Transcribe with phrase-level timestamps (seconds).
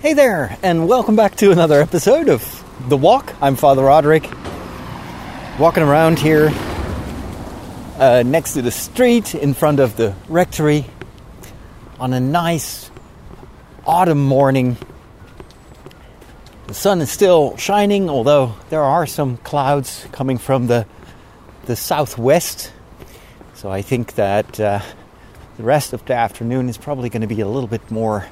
[0.00, 3.34] Hey there, and welcome back to another episode of The Walk.
[3.42, 4.30] I'm Father Roderick,
[5.58, 6.52] walking around here
[7.98, 10.86] uh, next to the street in front of the rectory
[11.98, 12.92] on a nice
[13.84, 14.76] autumn morning.
[16.68, 20.86] The sun is still shining, although there are some clouds coming from the
[21.66, 22.72] the southwest.
[23.54, 24.80] So I think that uh,
[25.56, 28.28] the rest of the afternoon is probably going to be a little bit more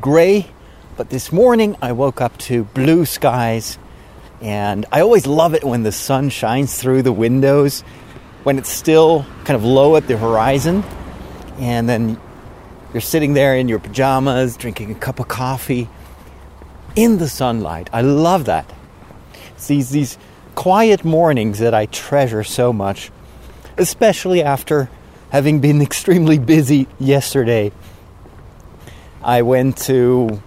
[0.00, 0.48] gray.
[0.94, 3.78] But this morning I woke up to blue skies,
[4.42, 7.82] and I always love it when the sun shines through the windows
[8.42, 10.84] when it's still kind of low at the horizon,
[11.58, 12.20] and then
[12.92, 15.88] you're sitting there in your pajamas drinking a cup of coffee
[16.94, 17.88] in the sunlight.
[17.92, 18.70] I love that.
[19.54, 20.18] It's these these
[20.54, 23.10] quiet mornings that I treasure so much,
[23.78, 24.90] especially after
[25.30, 27.72] having been extremely busy yesterday.
[29.22, 30.42] I went to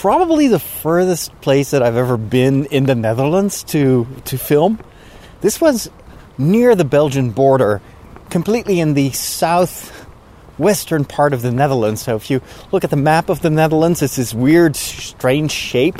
[0.00, 4.78] probably the furthest place that I've ever been in the Netherlands to to film.
[5.40, 5.90] This was
[6.38, 7.80] near the Belgian border,
[8.28, 12.02] completely in the southwestern part of the Netherlands.
[12.02, 15.96] So if you look at the map of the Netherlands, it's this weird, strange shape,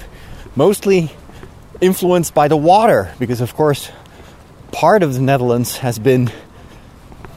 [0.55, 1.11] mostly
[1.81, 3.91] influenced by the water, because of course,
[4.73, 6.31] part of the Netherlands has been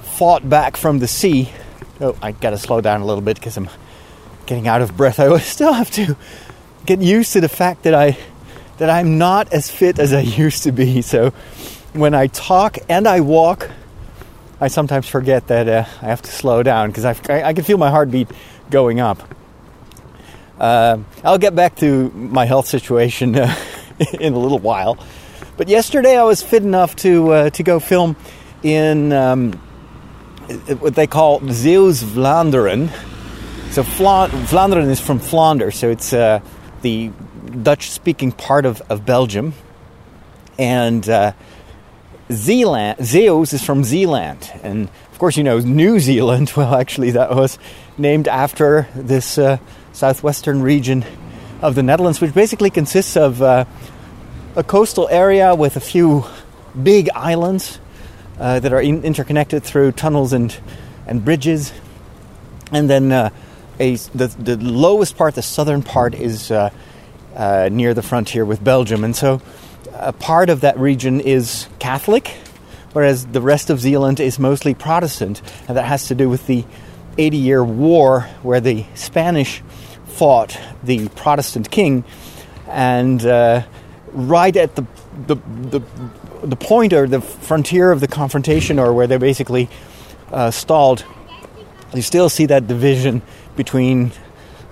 [0.02, 1.50] fought back from the sea.
[2.02, 3.69] Oh, I gotta slow down a little bit because I'm
[4.45, 5.19] getting out of breath.
[5.19, 6.17] I still have to
[6.90, 8.18] get used to the fact that I
[8.80, 11.04] that I'm not as fit as I used to be.
[11.04, 11.30] So
[11.94, 13.70] when I talk and I walk,
[14.59, 17.78] I sometimes forget that uh, I have to slow down because I, I, can feel
[17.78, 18.30] my heartbeat
[18.72, 19.22] going up.
[20.59, 23.56] Uh, I'll get back to my health situation uh,
[24.20, 24.98] in a little while.
[25.58, 28.16] But yesterday I was fit enough to uh, to go film
[28.64, 29.53] in um,
[30.80, 32.90] what they call Zeeuws Vlaanderen.
[33.72, 36.14] So Fla- Vlaanderen is from Flanders, so it's
[36.81, 37.11] the
[37.61, 39.53] Dutch-speaking part of, of Belgium,
[40.58, 41.33] and uh,
[42.31, 46.51] Zeeland, Zeeuws is from Zeeland, and of course you know New Zealand.
[46.57, 47.57] Well, actually, that was
[47.97, 49.57] named after this uh,
[49.94, 51.06] southwestern region
[51.62, 53.66] of the Netherlands, which basically consists of uh,
[54.56, 56.25] a coastal area with a few
[56.81, 57.79] big islands
[58.39, 60.56] uh, that are in- interconnected through tunnels and
[61.07, 61.73] and bridges,
[62.72, 63.29] and then uh,
[63.79, 66.69] a the the lowest part, the southern part, is uh,
[67.35, 69.41] uh, near the frontier with Belgium, and so
[69.94, 72.29] a part of that region is Catholic,
[72.94, 76.66] whereas the rest of Zeeland is mostly Protestant, and that has to do with the
[77.18, 79.62] 80 year war where the Spanish
[80.06, 82.03] fought the Protestant king,
[82.68, 83.63] and uh,
[84.12, 84.85] right at the,
[85.28, 85.81] the, the,
[86.44, 89.69] the point or the frontier of the confrontation, or where they basically
[90.31, 91.06] uh, stalled,
[91.94, 93.22] you still see that division
[93.59, 94.14] between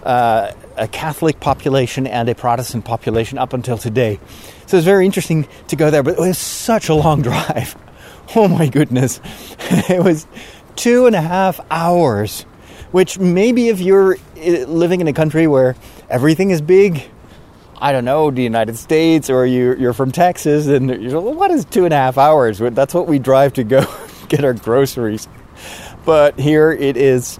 [0.04, 4.18] uh, a Catholic population and a Protestant population up until today.
[4.66, 7.76] So it's very interesting to go there, but it was such a long drive.
[8.34, 9.20] Oh my goodness.
[9.90, 10.26] it was
[10.78, 12.44] two and a half hours,
[12.92, 15.76] which maybe if you're eh, living in a country where
[16.10, 17.04] everything is big,
[17.78, 21.66] I don't know, the United States, or you're, from Texas, and you're like, what is
[21.66, 22.60] two and a half hours?
[22.60, 23.86] That's what we drive to go
[24.30, 25.28] get our groceries.
[26.06, 27.38] But here it is,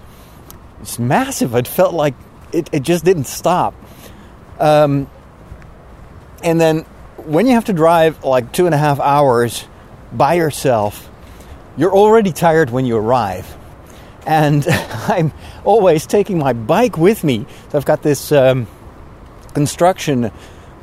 [0.80, 1.54] it's massive.
[1.54, 2.14] It felt like
[2.52, 3.74] it, it just didn't stop.
[4.58, 5.08] Um,
[6.42, 6.80] and then
[7.16, 9.66] when you have to drive like two and a half hours
[10.12, 11.08] by yourself,
[11.76, 13.56] you're already tired when you arrive.
[14.26, 15.32] And I'm
[15.64, 17.46] always taking my bike with me.
[17.70, 18.66] So I've got this um,
[19.54, 20.30] construction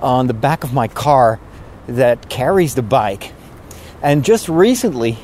[0.01, 1.39] on the back of my car
[1.87, 3.33] that carries the bike.
[4.01, 5.17] And just recently,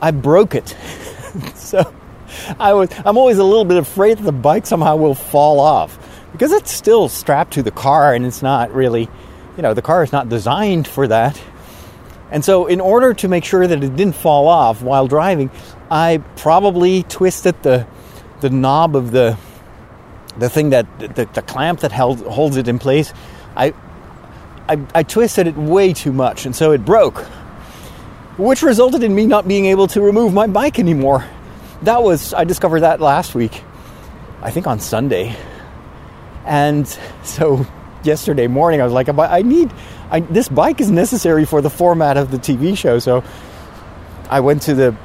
[0.00, 0.76] I broke it.
[1.54, 1.92] so
[2.58, 5.98] I was, I'm always a little bit afraid that the bike somehow will fall off
[6.32, 9.08] because it's still strapped to the car and it's not really
[9.56, 11.40] you know, the car is not designed for that.
[12.30, 15.50] And so, in order to make sure that it didn't fall off while driving,
[15.90, 17.86] I probably twisted the
[18.40, 19.36] the knob of the
[20.38, 23.12] the thing that the, the clamp that held, holds it in place.
[23.54, 23.74] I,
[24.66, 27.18] I I twisted it way too much, and so it broke,
[28.38, 31.26] which resulted in me not being able to remove my bike anymore.
[31.82, 33.62] That was I discovered that last week,
[34.40, 35.36] I think on Sunday,
[36.44, 36.86] and
[37.24, 37.66] so
[38.04, 38.80] yesterday morning.
[38.80, 39.72] I was like, I need
[40.10, 42.98] I, this bike is necessary for the format of the TV show.
[42.98, 43.24] So
[44.28, 44.96] I went to the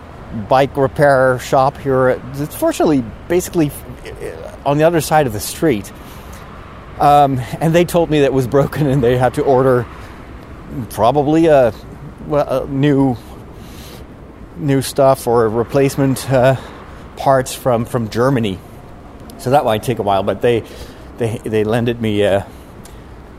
[0.50, 2.10] bike repair shop here.
[2.34, 3.72] It's fortunately basically
[4.66, 5.92] on the other side of the street.
[7.00, 9.86] Um, and they told me that it was broken and they had to order
[10.90, 11.74] probably a,
[12.26, 13.16] well, a new
[14.60, 16.60] new stuff or replacement uh,
[17.16, 18.60] parts from from Germany.
[19.38, 20.64] So that might take a while, but they
[21.18, 22.48] they they lended me a,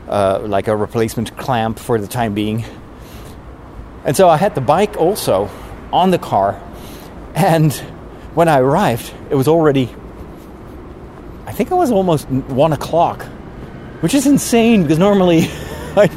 [0.08, 2.64] uh, like a replacement clamp for the time being.
[4.04, 5.50] And so I had the bike also
[5.92, 6.60] on the car,
[7.34, 7.72] and
[8.34, 9.94] when I arrived, it was already.
[11.46, 13.22] I think it was almost one o'clock,
[14.00, 15.40] which is insane because normally
[15.96, 16.10] I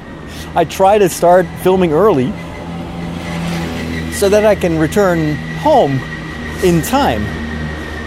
[0.56, 2.34] I try to start filming early
[4.22, 5.34] so that I can return
[5.64, 5.94] home
[6.64, 7.24] in time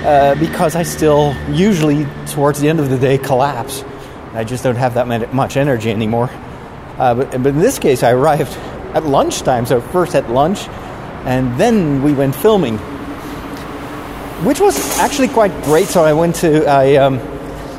[0.06, 3.82] uh, because I still usually towards the end of the day collapse.
[4.32, 6.30] I just don't have that much energy anymore.
[6.98, 8.52] Uh, but, but in this case, I arrived
[8.94, 9.66] at lunchtime.
[9.66, 10.68] So first at lunch,
[11.26, 12.78] and then we went filming,
[14.46, 15.88] which was actually quite great.
[15.88, 17.18] So I went to I um,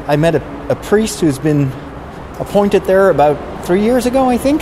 [0.07, 1.71] I met a, a priest who's been
[2.41, 4.61] appointed there about three years ago, I think.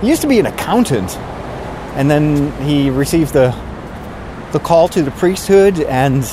[0.00, 1.18] He used to be an accountant,
[1.94, 3.50] and then he received the
[4.52, 6.24] the call to the priesthood and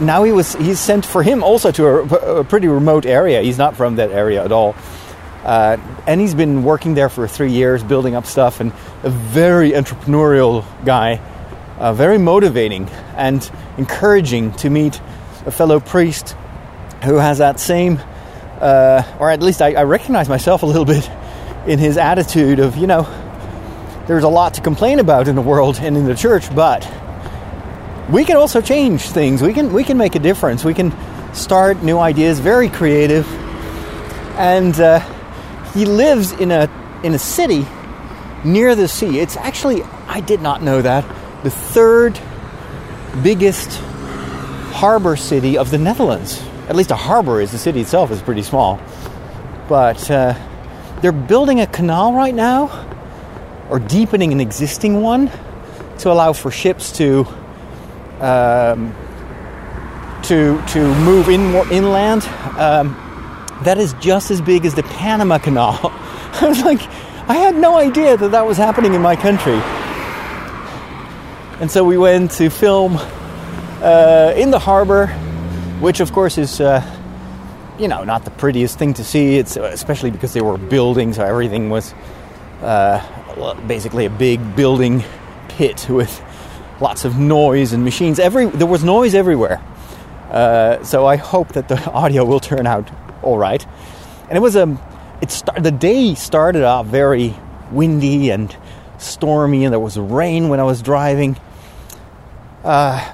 [0.00, 2.02] now he was he's sent for him also to a,
[2.40, 3.42] a pretty remote area.
[3.42, 4.74] He's not from that area at all.
[5.44, 5.76] Uh,
[6.06, 8.72] and he's been working there for three years, building up stuff, and
[9.02, 11.20] a very entrepreneurial guy,
[11.78, 15.00] uh, very motivating and encouraging to meet
[15.44, 16.34] a fellow priest
[17.04, 18.00] who has that same,
[18.60, 21.08] uh, or at least I, I recognize myself a little bit
[21.66, 23.02] in his attitude of, you know,
[24.06, 26.82] there's a lot to complain about in the world and in the church, but
[28.10, 29.42] we can also change things.
[29.42, 30.64] We can we can make a difference.
[30.64, 30.92] We can
[31.34, 32.38] start new ideas.
[32.38, 33.26] Very creative,
[34.36, 35.00] and uh,
[35.72, 36.68] he lives in a
[37.02, 37.66] in a city
[38.44, 39.20] near the sea.
[39.20, 41.04] It's actually I did not know that
[41.42, 42.18] the third
[43.22, 43.80] biggest
[44.72, 46.42] harbor city of the Netherlands.
[46.68, 47.52] At least a harbor is.
[47.52, 48.80] The city itself is pretty small,
[49.68, 50.34] but uh,
[51.00, 52.68] they're building a canal right now,
[53.70, 55.30] or deepening an existing one
[55.98, 57.26] to allow for ships to
[58.20, 58.94] um,
[60.22, 62.24] to to move in more inland.
[62.58, 63.00] Um,
[63.62, 65.78] that is just as big as the Panama Canal.
[66.40, 66.80] I was like,
[67.28, 69.60] I had no idea that that was happening in my country.
[71.60, 72.98] And so we went to film
[73.80, 75.06] uh, in the harbor,
[75.80, 76.82] which of course is, uh,
[77.78, 79.38] you know, not the prettiest thing to see.
[79.38, 81.94] It's especially because they were building, so everything was
[82.60, 83.00] uh,
[83.66, 85.04] basically a big building
[85.48, 86.22] pit with
[86.80, 88.18] lots of noise and machines.
[88.18, 89.62] Every there was noise everywhere.
[90.30, 92.90] Uh, so I hope that the audio will turn out
[93.22, 93.64] all right.
[94.28, 94.78] And it was a, um,
[95.20, 97.34] it start, the day started off very
[97.70, 98.54] windy and
[98.98, 101.36] stormy, and there was rain when I was driving.
[102.62, 103.12] Uh,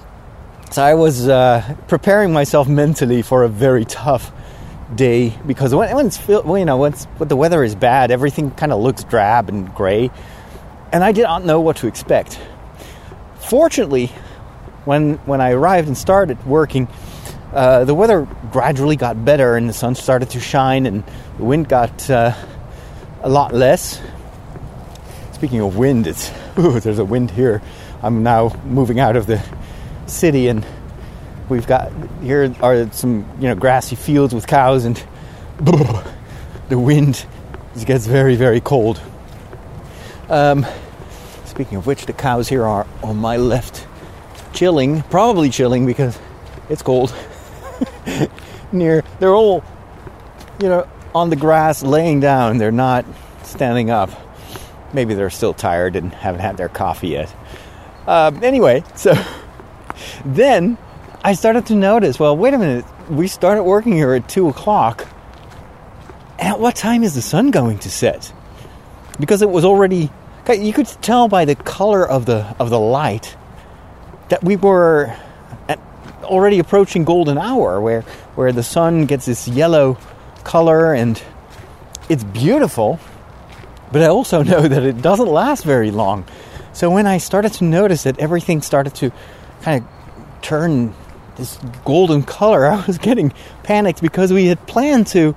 [0.70, 4.32] so I was uh, preparing myself mentally for a very tough
[4.94, 8.72] day because when, when it's you know when, when the weather is bad, everything kind
[8.72, 10.10] of looks drab and gray,
[10.92, 12.40] and I did not know what to expect.
[13.40, 14.06] Fortunately,
[14.84, 16.88] when when I arrived and started working,
[17.52, 21.04] uh, the weather gradually got better and the sun started to shine and
[21.36, 22.34] the wind got uh,
[23.22, 24.00] a lot less.
[25.32, 27.62] Speaking of wind, it's ooh, there's a wind here.
[28.02, 29.42] I'm now moving out of the
[30.06, 30.64] city and
[31.50, 31.92] we've got
[32.22, 34.96] here are some you know grassy fields with cows and
[35.58, 37.26] the wind
[37.84, 39.00] gets very very cold.
[40.28, 40.64] Um,
[41.50, 43.86] Speaking of which, the cows here are on my left,
[44.54, 46.18] chilling, probably chilling because
[46.70, 47.14] it's cold.
[48.72, 49.64] Near, they're all,
[50.62, 52.56] you know, on the grass laying down.
[52.58, 53.04] They're not
[53.42, 54.10] standing up.
[54.94, 57.34] Maybe they're still tired and haven't had their coffee yet.
[58.06, 59.12] Um, anyway, so
[60.24, 60.78] then
[61.22, 65.06] I started to notice well, wait a minute, we started working here at 2 o'clock.
[66.38, 68.32] At what time is the sun going to set?
[69.18, 70.10] Because it was already
[70.48, 73.36] you could tell by the color of the of the light
[74.30, 75.14] that we were
[76.24, 78.02] already approaching golden hour, where
[78.34, 79.98] where the sun gets this yellow
[80.42, 81.22] color and
[82.08, 82.98] it's beautiful.
[83.92, 86.24] But I also know that it doesn't last very long.
[86.72, 89.12] So when I started to notice that everything started to
[89.62, 90.94] kind of turn
[91.40, 93.32] this golden color, I was getting
[93.64, 95.34] panicked because we had planned to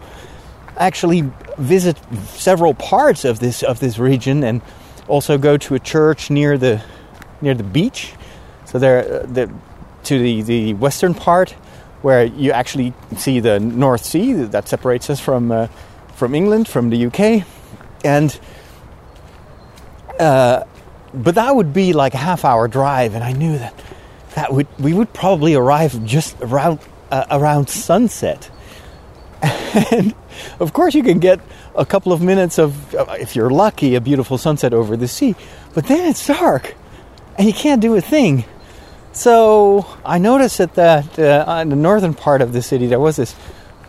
[0.78, 1.98] actually visit
[2.30, 4.62] several parts of this of this region and
[5.08, 6.84] also go to a church near the
[7.42, 8.14] near the beach.
[8.66, 9.52] So there, uh, the,
[10.06, 11.52] to the the western part,
[12.02, 15.68] where you actually see the North Sea that separates us from uh,
[16.16, 17.46] from England, from the UK,
[18.04, 18.40] and
[20.20, 20.64] uh,
[21.14, 23.74] but that would be like a half hour drive, and I knew that
[24.36, 26.80] that would we would probably arrive just around
[27.12, 28.50] uh, around sunset,
[29.42, 30.13] and
[30.60, 31.40] of course you can get
[31.75, 35.36] a couple of minutes of, if you're lucky, a beautiful sunset over the sea.
[35.74, 36.75] But then it's dark,
[37.38, 38.46] and you can't do a thing.
[39.12, 43.18] So I noticed that that uh, on the northern part of the city there was
[43.18, 43.36] this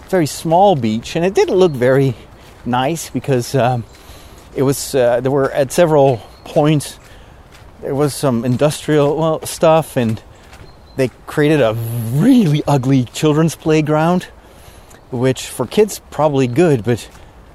[0.09, 2.15] very small beach, and it didn't look very
[2.67, 3.85] nice because um,
[4.55, 6.99] it was uh, there were at several points
[7.85, 10.23] there was some industrial well, stuff, and
[10.97, 14.25] they created a really ugly children's playground,
[15.11, 17.01] which for kids probably good, but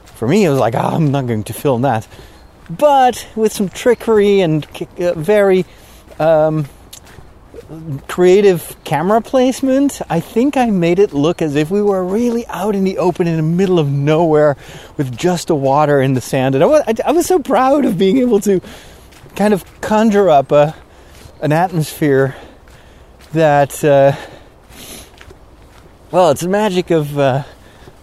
[0.05, 2.08] for me it was like oh, I'm not going to film that.
[2.69, 4.67] But with some trickery and
[5.00, 5.65] uh, very
[6.19, 6.65] um,
[8.08, 12.75] creative camera placement, I think I made it look as if we were really out
[12.75, 14.55] in the open in the middle of nowhere
[14.98, 16.55] with just the water and the sand.
[16.55, 18.62] And I was, I was so proud of being able to
[19.36, 20.75] kind of conjure up a,
[21.41, 22.36] an atmosphere
[23.33, 24.15] that, uh,
[26.12, 27.43] well, it's the magic of, uh,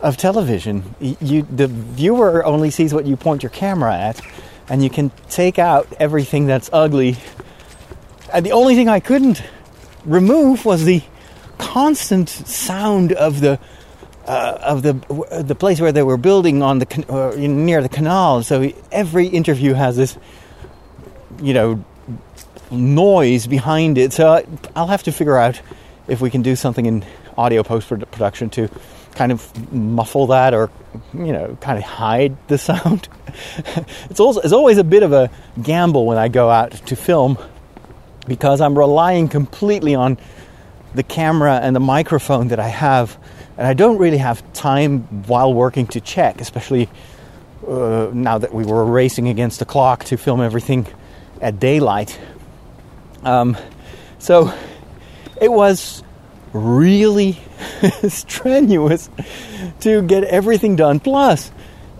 [0.00, 0.95] of television.
[1.00, 4.21] You, the viewer only sees what you point your camera at,
[4.68, 7.16] and you can take out everything that's ugly.
[8.33, 9.42] And the only thing I couldn't
[10.04, 11.02] remove was the
[11.59, 13.59] constant sound of the
[14.26, 14.95] uh, of the
[15.42, 18.42] the place where they were building on the uh, near the canal.
[18.42, 20.18] So every interview has this,
[21.40, 21.85] you know,
[22.70, 24.12] noise behind it.
[24.12, 24.44] So
[24.75, 25.61] I'll have to figure out
[26.08, 27.04] if we can do something in
[27.37, 28.68] audio post production to
[29.14, 30.70] kind of muffle that or
[31.14, 33.08] you know kind of hide the sound.
[34.11, 35.30] it's also it's always a bit of a
[35.62, 37.38] gamble when I go out to film
[38.26, 40.18] because I'm relying completely on
[40.94, 43.16] the camera and the microphone that I have,
[43.56, 46.88] and I don't really have time while working to check, especially
[47.66, 50.87] uh, now that we were racing against the clock to film everything
[51.40, 52.18] at daylight.
[53.26, 53.56] Um,
[54.21, 54.54] so
[55.40, 56.04] it was
[56.52, 57.38] really
[58.09, 59.11] strenuous
[59.80, 61.00] to get everything done.
[61.00, 61.50] Plus,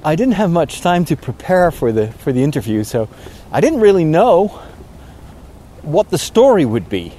[0.04, 3.09] I didn't have much time to prepare for the for the interview, so
[3.50, 4.62] I didn't really know
[5.83, 7.12] what the story would be.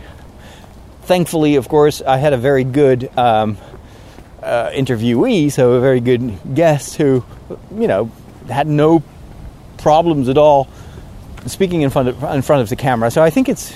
[1.03, 3.57] Thankfully, of course, I had a very good um,
[4.41, 7.25] uh, interviewee, so a very good guest who,
[7.75, 8.09] you know,
[8.47, 9.03] had no
[9.77, 10.69] problems at all
[11.45, 13.11] speaking in front of in front of the camera.
[13.11, 13.73] So I think it's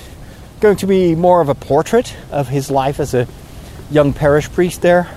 [0.62, 3.26] going to be more of a portrait of his life as a
[3.90, 5.08] young parish priest there,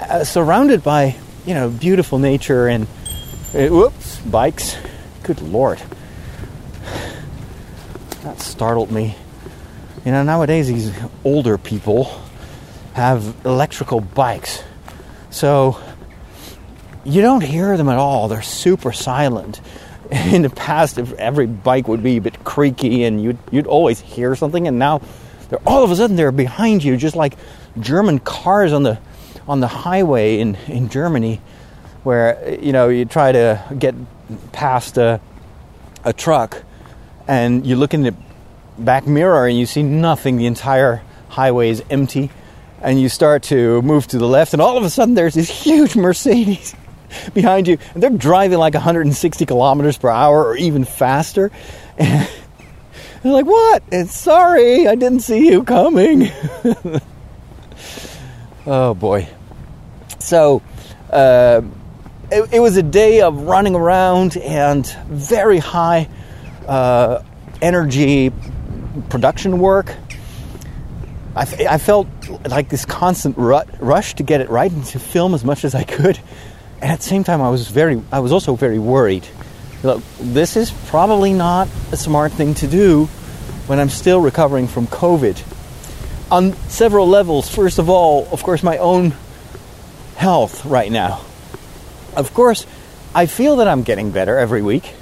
[0.00, 2.84] uh, surrounded by you know beautiful nature and
[3.54, 4.78] uh, whoops bikes.
[5.22, 5.82] Good lord.
[8.22, 9.14] That startled me.
[10.06, 10.90] You know, nowadays these
[11.24, 12.18] older people
[12.94, 14.62] have electrical bikes.
[15.28, 15.78] So
[17.04, 18.28] you don't hear them at all.
[18.28, 19.60] They're super silent.
[20.32, 24.36] In the past, every bike would be a bit creaky and you'd, you'd always hear
[24.36, 25.00] something, and now
[25.48, 27.34] they're all of a sudden they're behind you, just like
[27.80, 28.98] German cars on the
[29.46, 31.40] on the highway in, in Germany,
[32.02, 33.94] where you know you try to get
[34.52, 35.20] past a
[36.04, 36.62] a truck
[37.26, 38.14] and you look in the
[38.78, 40.36] back mirror and you see nothing.
[40.36, 42.30] The entire highway is empty.
[42.82, 45.48] And you start to move to the left, and all of a sudden there's this
[45.48, 46.74] huge Mercedes
[47.32, 51.50] behind you, and they're driving like 160 kilometers per hour or even faster.
[51.98, 52.28] And
[53.22, 53.82] they're like, What?
[53.90, 56.30] It's sorry, I didn't see you coming.
[58.66, 59.28] oh boy.
[60.18, 60.62] So,
[61.10, 61.62] uh,
[62.30, 66.08] it, it, was a day of running around and very high
[66.66, 67.22] uh,
[67.60, 68.32] energy
[69.08, 69.94] production work.
[71.36, 72.06] I, I, felt
[72.48, 75.74] like this constant rut, rush to get it right and to film as much as
[75.74, 76.18] I could.
[76.84, 79.26] And at the same time, I was very, I was also very worried.
[79.82, 83.06] Look, this is probably not a smart thing to do
[83.68, 85.42] when I'm still recovering from COVID.
[86.30, 89.14] On several levels, first of all, of course, my own
[90.16, 91.22] health right now.
[92.18, 92.66] Of course,
[93.14, 94.92] I feel that I'm getting better every week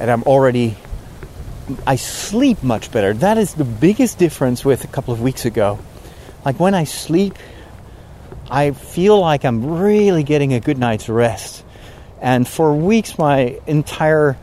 [0.00, 0.78] and I'm already
[1.86, 3.12] I sleep much better.
[3.12, 5.78] That is the biggest difference with a couple of weeks ago.
[6.42, 7.34] Like when I sleep,
[8.50, 11.64] I feel like I'm really getting a good night's rest.
[12.20, 14.36] And for weeks, my entire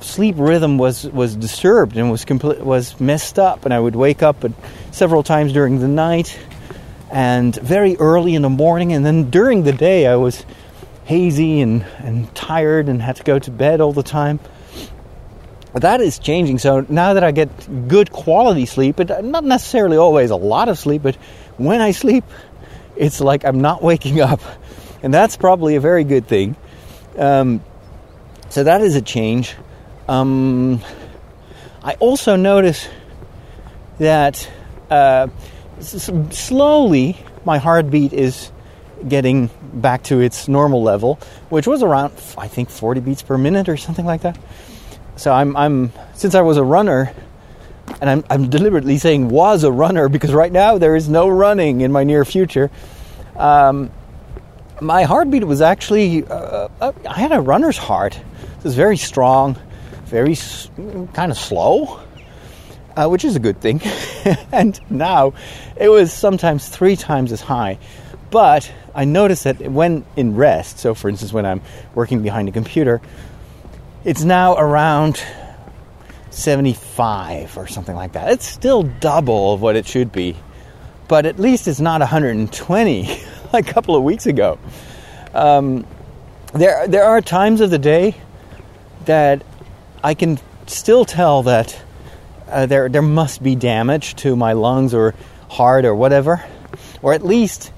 [0.00, 3.64] sleep rhythm was, was disturbed and was complete, was messed up.
[3.64, 4.52] And I would wake up at,
[4.92, 6.38] several times during the night
[7.12, 8.92] and very early in the morning.
[8.92, 10.44] And then during the day, I was
[11.04, 14.40] hazy and, and tired and had to go to bed all the time
[15.72, 16.58] But that is changing.
[16.58, 20.78] So now that I get good quality sleep, but not necessarily always a lot of
[20.78, 21.16] sleep, but
[21.56, 22.24] when I sleep,
[22.98, 24.40] it's like I'm not waking up.
[25.02, 26.56] And that's probably a very good thing.
[27.16, 27.62] Um,
[28.48, 29.54] so that is a change.
[30.08, 30.80] Um,
[31.82, 32.88] I also notice
[33.98, 34.50] that
[34.90, 35.28] uh,
[35.80, 38.50] slowly my heartbeat is
[39.06, 43.68] getting back to its normal level, which was around, I think, 40 beats per minute
[43.68, 44.36] or something like that
[45.18, 47.12] so I'm, I'm since I was a runner,
[48.00, 51.80] and I'm, I'm deliberately saying was a runner because right now there is no running
[51.80, 52.70] in my near future.
[53.36, 53.90] Um,
[54.80, 58.16] my heartbeat was actually, uh, uh, I had a runner's heart.
[58.16, 59.58] It was very strong,
[60.06, 60.70] very s-
[61.14, 62.00] kind of slow,
[62.96, 63.80] uh, which is a good thing.
[64.52, 65.34] and now
[65.76, 67.78] it was sometimes three times as high.
[68.30, 71.62] But I noticed that when in rest, so for instance, when I'm
[71.94, 73.00] working behind a computer,
[74.04, 75.22] it's now around
[76.38, 78.30] 75 or something like that.
[78.30, 80.36] It's still double of what it should be,
[81.08, 83.20] but at least it's not 120
[83.52, 84.58] like a couple of weeks ago.
[85.34, 85.86] Um,
[86.54, 88.14] there, there are times of the day
[89.04, 89.44] that
[90.02, 91.80] I can still tell that
[92.48, 95.14] uh, there, there must be damage to my lungs or
[95.48, 96.44] heart or whatever,
[97.02, 97.72] or at least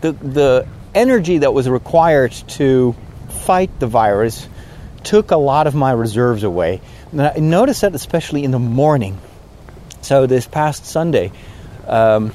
[0.00, 2.94] the, the energy that was required to
[3.44, 4.48] fight the virus
[5.04, 6.80] took a lot of my reserves away.
[7.12, 9.18] And I noticed that especially in the morning.
[10.02, 11.32] So this past Sunday,
[11.86, 12.32] um,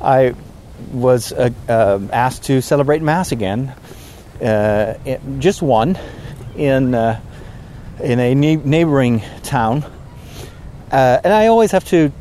[0.00, 0.34] I
[0.92, 3.74] was uh, uh, asked to celebrate Mass again,
[4.42, 4.94] uh,
[5.38, 5.98] just one,
[6.56, 7.20] in uh,
[8.02, 9.84] in a ne- neighboring town,
[10.90, 12.12] uh, and I always have to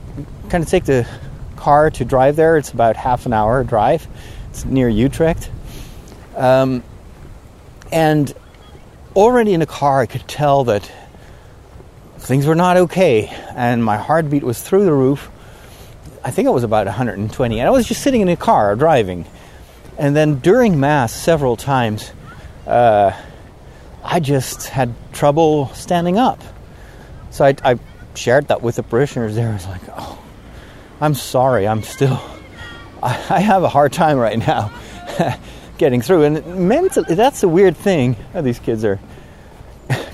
[0.50, 1.08] kind of take the
[1.56, 2.58] car to drive there.
[2.58, 4.08] It's about half an hour drive.
[4.50, 5.50] It's near Utrecht,
[6.36, 6.84] um,
[7.92, 8.32] and
[9.16, 10.92] already in the car, I could tell that
[12.24, 15.30] things were not okay, and my heartbeat was through the roof.
[16.24, 19.26] I think it was about 120, and I was just sitting in a car driving.
[19.98, 22.12] And then during Mass, several times,
[22.66, 23.12] uh,
[24.04, 26.42] I just had trouble standing up.
[27.30, 27.80] So I, I,
[28.16, 29.50] shared that with the parishioners there.
[29.50, 30.24] I was like, oh,
[31.02, 32.22] I'm sorry, I'm still,
[33.02, 34.72] I, I have a hard time right now
[35.80, 36.24] getting through.
[36.24, 38.16] And mentally, that's the weird thing.
[38.36, 39.00] Oh, these kids are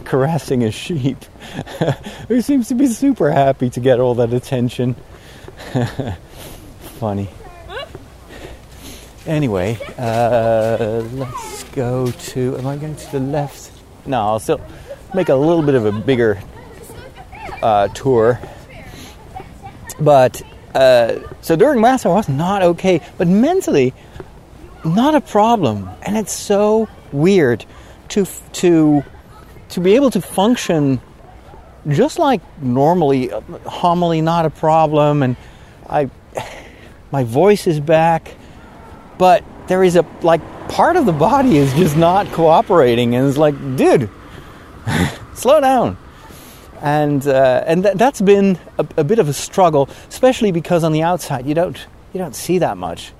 [0.09, 1.23] caressing a sheep
[2.27, 4.95] who seems to be super happy to get all that attention.
[6.99, 7.29] Funny.
[9.27, 12.57] Anyway, uh, let's go to.
[12.57, 13.71] Am I going to the left?
[14.07, 14.59] No, I'll still
[15.13, 16.41] make a little bit of a bigger
[17.61, 18.39] uh, tour.
[19.99, 20.41] But
[20.73, 23.93] uh, so during Mass, I was not okay, but mentally,
[24.83, 25.87] not a problem.
[26.01, 27.63] And it's so weird
[28.09, 29.03] to to
[29.69, 31.01] to be able to function
[31.87, 33.29] just like normally.
[33.65, 35.35] Homily, not a problem, and
[35.89, 36.09] I
[37.11, 38.35] my voice is back,
[39.17, 43.37] but there is a like part of the body is just not cooperating, and it's
[43.37, 44.09] like, dude,
[45.33, 45.97] slow down.
[46.81, 50.93] And uh, and th- that's been a, a, bit of a struggle, especially because on
[50.93, 51.77] the outside you don't
[52.13, 53.11] you don't see that much.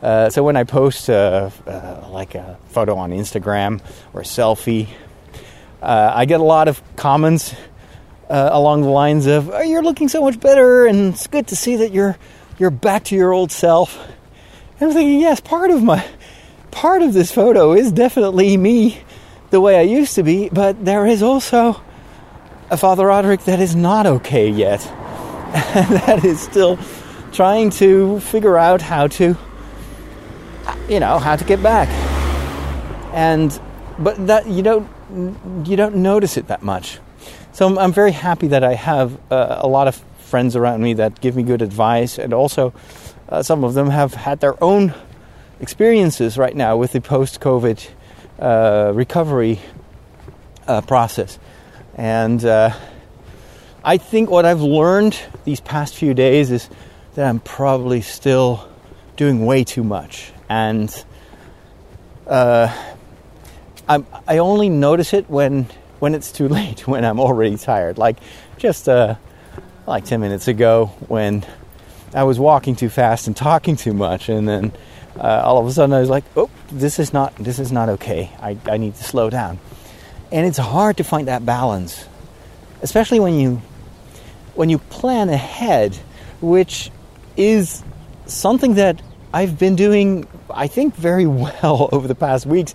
[0.00, 3.80] Uh, so when I post uh, uh like a photo on Instagram
[4.12, 4.88] or a selfie,
[5.82, 7.54] uh, I get a lot of comments
[8.28, 11.56] uh, along the lines of oh, "You're looking so much better, and it's good to
[11.56, 12.16] see that you're
[12.58, 13.98] you're back to your old self."
[14.80, 16.04] And I'm thinking, yes, part of my
[16.70, 19.02] part of this photo is definitely me,
[19.50, 21.80] the way I used to be, but there is also
[22.70, 24.86] a Father Roderick that is not okay yet,
[25.74, 26.78] and that is still
[27.32, 29.36] trying to figure out how to,
[30.88, 31.88] you know, how to get back.
[33.14, 33.58] And
[33.98, 36.98] but that you don't you don't notice it that much.
[37.52, 40.94] So I'm, I'm very happy that I have uh, a lot of friends around me
[40.94, 42.72] that give me good advice, and also
[43.28, 44.94] uh, some of them have had their own
[45.60, 47.88] experiences right now with the post-COVID
[48.38, 49.58] uh, recovery
[50.66, 51.38] uh, process,
[51.96, 52.70] and uh,
[53.82, 56.68] I think what I've learned these past few days is
[57.14, 58.68] that I'm probably still
[59.16, 61.04] doing way too much, and
[62.26, 62.72] uh,
[63.88, 65.66] i I only notice it when
[65.98, 67.98] when it's too late, when I'm already tired.
[67.98, 68.18] Like
[68.58, 69.16] just uh,
[69.86, 71.44] like ten minutes ago, when
[72.14, 74.72] I was walking too fast and talking too much, and then
[75.18, 77.88] uh, all of a sudden I was like, "Oh, this is not this is not
[77.90, 78.30] okay.
[78.40, 79.58] I, I need to slow down."
[80.30, 82.06] And it's hard to find that balance,
[82.82, 83.62] especially when you
[84.54, 85.96] when you plan ahead,
[86.40, 86.90] which
[87.36, 87.82] is
[88.26, 89.00] something that
[89.32, 92.74] I've been doing, I think, very well over the past weeks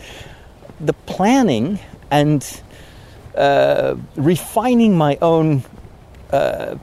[0.86, 1.80] the planning
[2.12, 2.62] and
[3.36, 5.64] uh, refining my own
[6.32, 6.78] uh,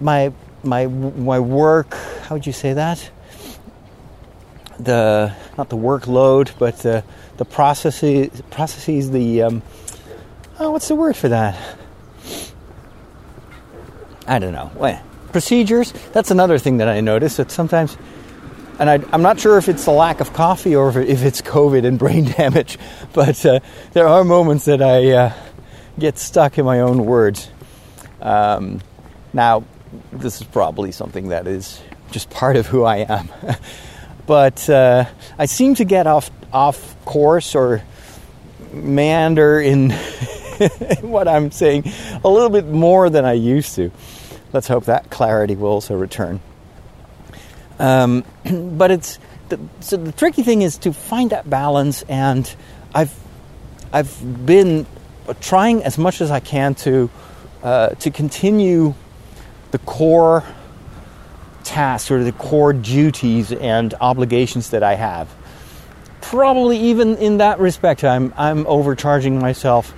[0.00, 1.94] my my my work.
[2.22, 3.10] How would you say that?
[4.78, 7.04] The not the workload, but the
[7.36, 9.62] the processes processes the um,
[10.58, 11.58] oh, what's the word for that?
[14.26, 14.70] I don't know.
[14.74, 15.02] Well,
[15.32, 15.92] procedures.
[16.12, 17.96] That's another thing that I notice that sometimes
[18.78, 21.86] and I, am not sure if it's the lack of coffee or if it's COVID
[21.86, 22.78] and brain damage,
[23.12, 23.60] but uh,
[23.92, 25.32] there are moments that I uh,
[25.98, 27.48] get stuck in my own words.
[28.20, 28.80] Um,
[29.32, 29.64] now,
[30.12, 33.28] this is probably something that is just part of who I am,
[34.26, 35.04] but uh,
[35.38, 37.82] I seem to get off off course or
[38.72, 39.90] meander in
[41.00, 41.90] what I'm saying
[42.22, 43.90] a little bit more than I used to.
[44.52, 46.40] Let's hope that clarity will also return.
[47.78, 48.24] Um,
[48.76, 52.52] but it's the, so the tricky thing is to find that balance, and
[52.94, 53.14] I've
[53.92, 54.86] I've been
[55.40, 57.10] trying as much as I can to
[57.62, 58.94] uh, to continue
[59.70, 60.44] the core
[61.64, 65.28] tasks or the core duties and obligations that I have.
[66.20, 69.94] Probably even in that respect, I'm I'm overcharging myself,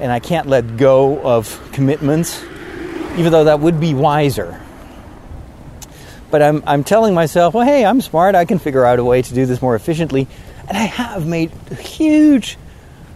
[0.00, 2.42] and I can't let go of commitments,
[3.16, 4.60] even though that would be wiser.
[6.30, 8.34] But I'm I'm telling myself, well, hey, I'm smart.
[8.34, 10.26] I can figure out a way to do this more efficiently,
[10.66, 12.58] and I have made huge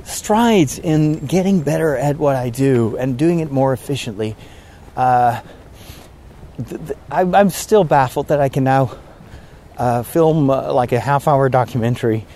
[0.05, 4.37] strides in getting better at what I do and doing it more efficiently.
[4.97, 5.41] Uh,
[7.11, 8.97] I'm still baffled that I can now
[9.77, 12.27] uh, film uh, like a half hour documentary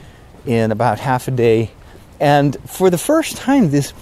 [0.46, 1.70] in about half a day.
[2.18, 3.92] And for the first time this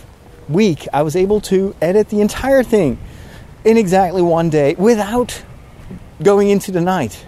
[0.48, 2.98] week, I was able to edit the entire thing
[3.64, 5.42] in exactly one day without
[6.22, 7.24] going into the night.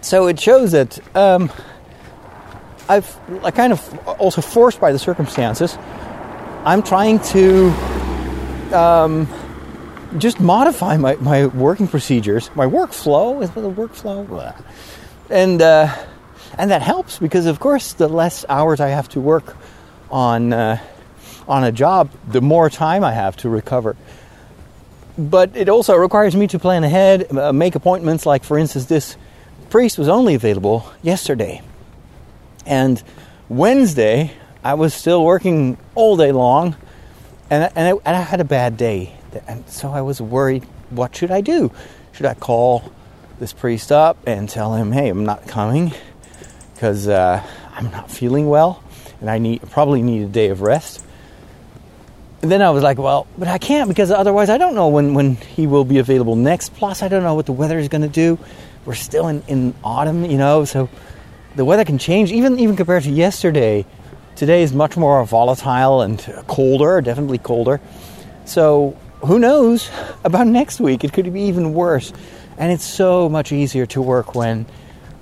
[0.00, 1.50] So it shows that um,
[2.88, 5.76] I've I kind of also forced by the circumstances.
[6.64, 7.70] I'm trying to
[8.72, 9.28] um,
[10.18, 14.62] just modify my, my working procedures, my workflow is the workflow,
[15.28, 15.94] and uh,
[16.58, 19.56] and that helps because of course the less hours I have to work
[20.10, 20.78] on uh,
[21.46, 23.96] on a job, the more time I have to recover.
[25.28, 28.24] But it also requires me to plan ahead, uh, make appointments.
[28.24, 29.16] Like for instance, this
[29.68, 31.60] priest was only available yesterday,
[32.64, 33.02] and
[33.48, 34.32] Wednesday
[34.64, 36.76] I was still working all day long,
[37.50, 39.14] and and I, and I had a bad day
[39.46, 41.70] and so I was worried what should I do?
[42.12, 42.92] Should I call
[43.38, 45.92] this priest up and tell him, hey, I'm not coming
[46.74, 47.42] because uh,
[47.74, 48.82] I'm not feeling well
[49.20, 51.04] and I need probably need a day of rest?
[52.40, 55.36] Then I was like, well, but I can't because otherwise I don't know when, when
[55.36, 56.74] he will be available next.
[56.74, 58.38] Plus, I don't know what the weather is going to do.
[58.86, 60.88] We're still in, in autumn, you know, so
[61.54, 63.84] the weather can change even even compared to yesterday.
[64.36, 67.78] Today is much more volatile and colder, definitely colder.
[68.46, 69.90] So who knows
[70.24, 71.04] about next week?
[71.04, 72.12] It could be even worse.
[72.56, 74.66] And it's so much easier to work when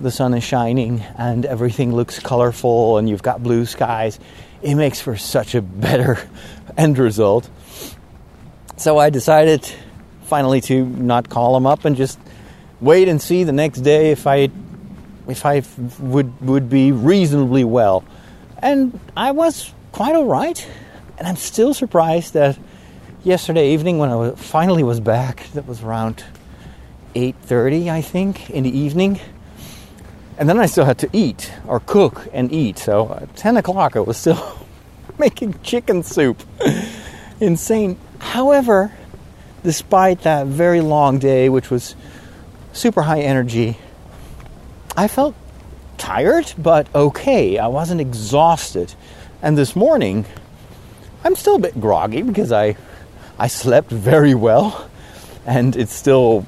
[0.00, 4.20] the sun is shining and everything looks colorful and you've got blue skies.
[4.62, 6.18] It makes for such a better
[6.78, 7.50] end result.
[8.76, 9.70] So I decided
[10.22, 12.18] finally to not call him up and just
[12.80, 14.50] wait and see the next day if I
[15.26, 15.62] if I
[15.98, 18.04] would would be reasonably well.
[18.62, 20.66] And I was quite all right.
[21.18, 22.56] And I'm still surprised that
[23.24, 26.24] yesterday evening when I was, finally was back, that was around
[27.14, 29.18] 8:30, I think, in the evening.
[30.38, 32.78] And then I still had to eat or cook and eat.
[32.78, 34.36] So at 10 o'clock, I was still
[35.28, 36.42] making chicken soup.
[37.40, 37.98] Insane.
[38.18, 38.92] However,
[39.62, 41.94] despite that very long day, which was
[42.72, 43.76] super high energy,
[44.96, 45.34] I felt
[45.96, 47.58] tired, but okay.
[47.58, 48.94] I wasn't exhausted.
[49.42, 50.24] And this morning,
[51.24, 52.76] I'm still a bit groggy because I
[53.38, 54.90] I slept very well,
[55.46, 56.44] and it's still,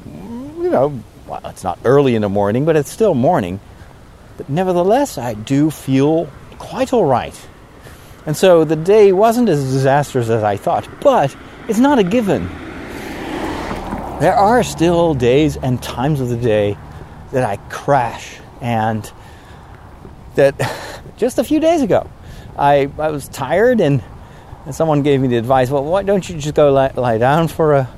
[0.58, 3.60] you know, well, it's not early in the morning, but it's still morning.
[4.36, 6.28] But nevertheless, I do feel
[6.58, 7.34] quite all right.
[8.26, 11.34] And so the day wasn't as disastrous as I thought, but
[11.68, 12.48] it's not a given.
[14.20, 16.76] There are still days and times of the day
[17.32, 19.10] that I crash, and
[20.34, 20.54] that
[21.16, 22.10] just a few days ago,
[22.58, 24.02] I, I was tired and
[24.66, 27.48] and someone gave me the advice, well, why don't you just go lie, lie down
[27.48, 27.88] for a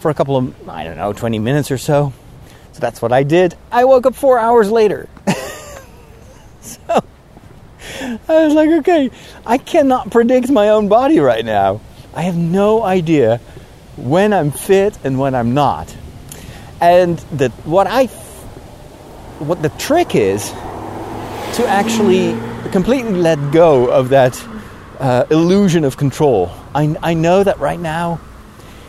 [0.00, 2.12] for a couple of I don't know, 20 minutes or so.
[2.72, 3.54] So that's what I did.
[3.72, 5.08] I woke up 4 hours later.
[6.60, 7.02] so
[8.00, 9.10] I was like, okay,
[9.46, 11.80] I cannot predict my own body right now.
[12.14, 13.38] I have no idea
[13.96, 15.94] when I'm fit and when I'm not.
[16.80, 18.06] And that what I
[19.38, 20.50] what the trick is
[21.56, 22.38] to actually
[22.70, 24.42] completely let go of that
[24.98, 26.50] uh, illusion of control.
[26.74, 28.20] I, I know that right now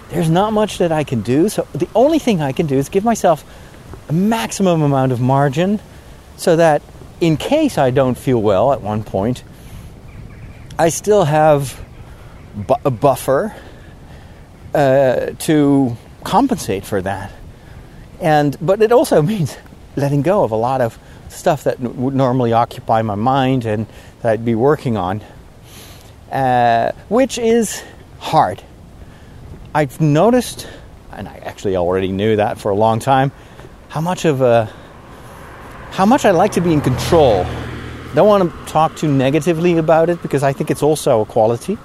[0.10, 1.50] there's not much that I can do.
[1.50, 3.44] So the only thing I can do is give myself
[4.10, 5.80] a maximum amount of margin
[6.38, 6.82] so that
[7.22, 9.44] in case I don't feel well at one point,
[10.78, 11.84] I still have
[12.56, 13.56] bu- a buffer
[14.74, 17.32] uh, to compensate for that.
[18.20, 19.58] And but it also means
[19.96, 21.00] letting go of a lot of
[21.30, 23.88] stuff that would normally occupy my mind and
[24.22, 25.22] that I'd be working on
[26.32, 27.84] uh, which is
[28.20, 28.62] hard.
[29.74, 30.68] I've noticed,
[31.12, 33.32] and I actually already knew that for a long time,
[33.90, 34.72] how much of a
[35.96, 37.46] how much I like to be in control
[38.16, 41.78] Don't want to talk too negatively about it because I think it's also a quality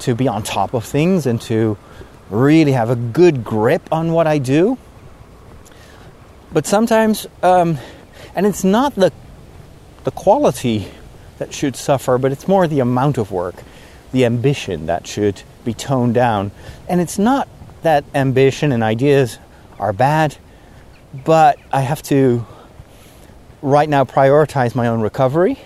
[0.00, 1.76] to be on top of things and to
[2.30, 4.78] really have a good grip on what I do.
[6.52, 7.78] But sometimes, um,
[8.36, 9.12] and it's not the
[10.04, 10.86] the quality
[11.38, 13.56] that should suffer, but it's more the amount of work,
[14.12, 16.52] the ambition that should be toned down.
[16.88, 17.48] And it's not
[17.82, 19.38] that ambition and ideas
[19.80, 20.36] are bad,
[21.24, 22.46] but I have to
[23.62, 25.58] right now prioritize my own recovery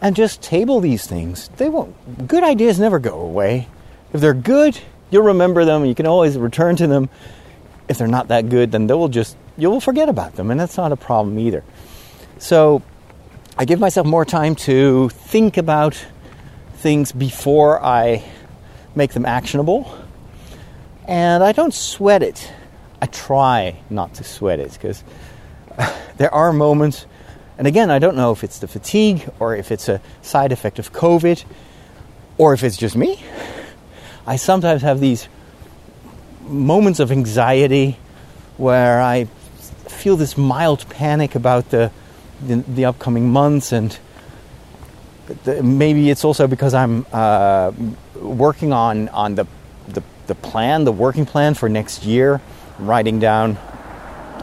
[0.00, 1.48] and just table these things.
[1.56, 3.68] They won't good ideas never go away.
[4.12, 4.78] If they're good,
[5.10, 7.08] you'll remember them, you can always return to them.
[7.88, 10.58] If they're not that good, then they will just you will forget about them, and
[10.58, 11.64] that's not a problem either.
[12.38, 12.82] So
[13.56, 16.02] I give myself more time to think about
[16.76, 18.24] things before I
[18.94, 19.96] make them actionable.
[21.06, 22.50] And I don't sweat it.
[23.00, 25.04] I try not to sweat it because
[26.16, 27.06] there are moments,
[27.58, 30.78] and again, I don't know if it's the fatigue or if it's a side effect
[30.78, 31.44] of COVID
[32.38, 33.22] or if it's just me.
[34.26, 35.28] I sometimes have these
[36.42, 37.98] moments of anxiety
[38.56, 39.24] where I
[39.88, 41.90] feel this mild panic about the
[42.46, 43.96] the, the upcoming months, and
[45.44, 47.72] the, maybe it's also because I'm uh,
[48.16, 49.46] working on on the,
[49.88, 52.40] the the plan, the working plan for next year,
[52.78, 53.54] writing down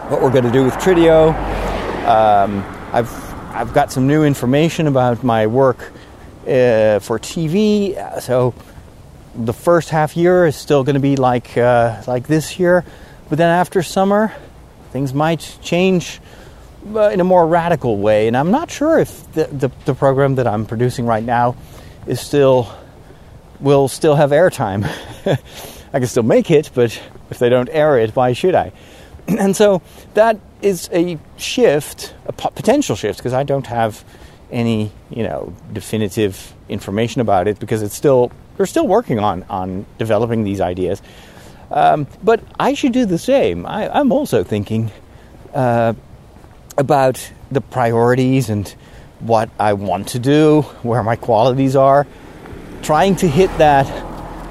[0.10, 1.34] what we're going to do with Trideo.
[2.08, 5.92] Um, I've I've got some new information about my work
[6.44, 8.54] uh, for TV, so
[9.36, 12.84] the first half year is still going to be like uh, like this year,
[13.30, 14.34] but then after summer,
[14.92, 16.20] things might change
[16.96, 18.28] uh, in a more radical way.
[18.28, 21.56] And I'm not sure if the, the, the, program that I'm producing right now
[22.08, 22.74] is still
[23.60, 24.90] will still have airtime.
[25.94, 27.00] I can still make it, but
[27.30, 28.72] if they don't air it, why should I?
[29.28, 29.84] And so
[30.16, 34.04] that is a shift, a potential shift, because I don't have
[34.52, 39.86] any, you know, definitive information about it because it's still they're still working on on
[39.98, 41.02] developing these ideas.
[41.72, 43.66] Um, but I should do the same.
[43.66, 44.92] I, am also thinking
[45.54, 45.94] uh,
[46.78, 48.68] about the priorities and
[49.20, 52.08] what I want to do, where my qualities are,
[52.82, 53.86] trying to hit that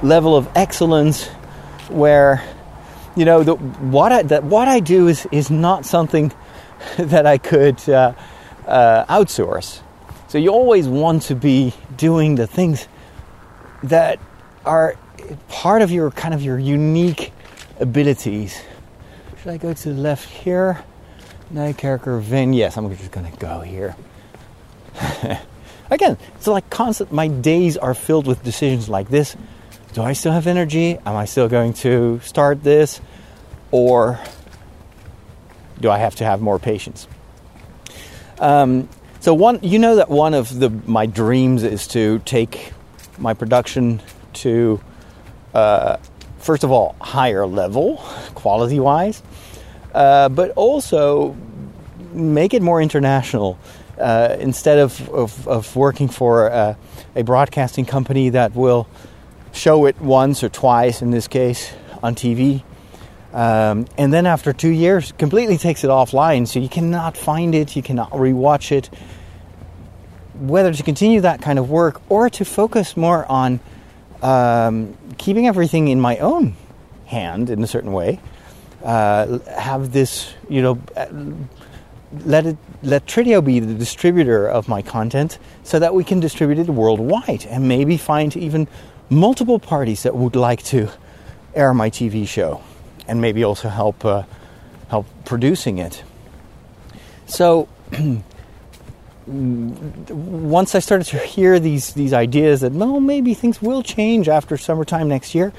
[0.04, 1.26] level of excellence
[1.88, 2.44] where
[3.18, 6.32] you know the, what I, what I do is is not something
[6.98, 8.14] that I could uh,
[8.66, 9.80] uh, outsource.
[10.28, 12.86] So you always want to be doing the things
[13.82, 14.20] that
[14.64, 14.96] are
[15.48, 17.32] part of your kind of your unique
[17.80, 18.60] abilities.
[19.38, 20.84] Should I go to the left here?
[21.52, 22.52] Nijkerker Veen.
[22.52, 23.96] Yes, I'm just to go here.
[25.90, 27.10] Again, it's like constant.
[27.10, 29.36] My days are filled with decisions like this.
[29.94, 30.98] Do I still have energy?
[31.06, 33.00] Am I still going to start this?
[33.70, 34.20] Or
[35.80, 37.08] do I have to have more patience?
[38.38, 38.88] Um,
[39.20, 42.72] so one, you know that one of the my dreams is to take
[43.18, 44.00] my production
[44.34, 44.80] to,
[45.54, 45.96] uh,
[46.38, 47.96] first of all, higher level,
[48.34, 49.22] quality wise,
[49.94, 51.36] uh, but also
[52.12, 53.58] make it more international.
[53.98, 56.76] Uh, instead of, of, of, working for uh,
[57.16, 58.86] a broadcasting company that will
[59.52, 62.62] show it once or twice, in this case, on TV,
[63.32, 67.76] um, and then after two years, completely takes it offline, so you cannot find it,
[67.76, 68.88] you cannot rewatch it.
[70.34, 73.60] Whether to continue that kind of work or to focus more on
[74.22, 76.56] um, keeping everything in my own
[77.06, 78.20] hand in a certain way,
[78.82, 81.06] uh, have this, you know, uh,
[82.24, 86.58] let it let Trideo be the distributor of my content, so that we can distribute
[86.58, 88.68] it worldwide, and maybe find even
[89.10, 90.90] multiple parties that would like to
[91.54, 92.62] air my TV show,
[93.06, 94.24] and maybe also help uh,
[94.88, 96.02] help producing it.
[97.26, 97.68] So.
[99.28, 104.56] once I started to hear these these ideas that well maybe things will change after
[104.56, 105.52] summertime next year,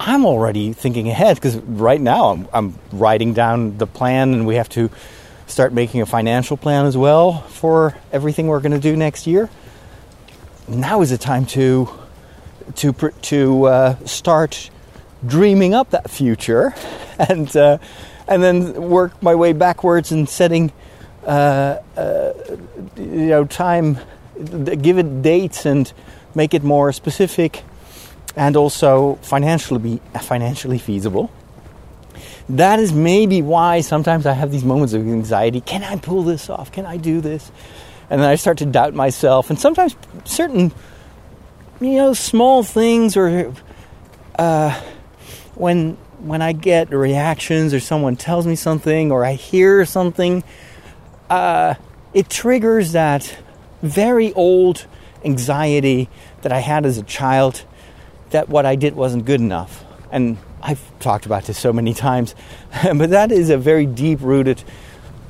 [0.00, 4.56] I'm already thinking ahead because right now I'm, I'm, writing down the plan and we
[4.56, 4.90] have to
[5.46, 9.48] start making a financial plan as well for everything we're going to do next year.
[10.66, 11.88] Now is the time to
[12.76, 14.70] to to uh, start
[15.26, 16.74] dreaming up that future
[17.18, 17.78] and uh,
[18.28, 20.72] and then work my way backwards and setting
[21.26, 22.32] uh, uh
[22.96, 23.98] you know time
[24.82, 25.92] give it dates and
[26.34, 27.62] make it more specific
[28.36, 31.30] and also financially be financially feasible.
[32.48, 35.60] That is maybe why sometimes I have these moments of anxiety.
[35.60, 36.72] Can I pull this off?
[36.72, 37.50] Can I do this?
[38.10, 39.50] And then I start to doubt myself.
[39.50, 40.72] And sometimes certain,
[41.84, 43.52] you know, small things or
[44.38, 44.80] uh,
[45.54, 50.42] when when I get reactions or someone tells me something or I hear something,
[51.28, 51.74] uh,
[52.14, 53.36] it triggers that
[53.82, 54.86] very old
[55.22, 56.08] anxiety
[56.42, 57.64] that I had as a child
[58.30, 59.84] that what I did wasn't good enough.
[60.10, 62.34] And I've talked about this so many times,
[62.82, 64.64] but that is a very deep rooted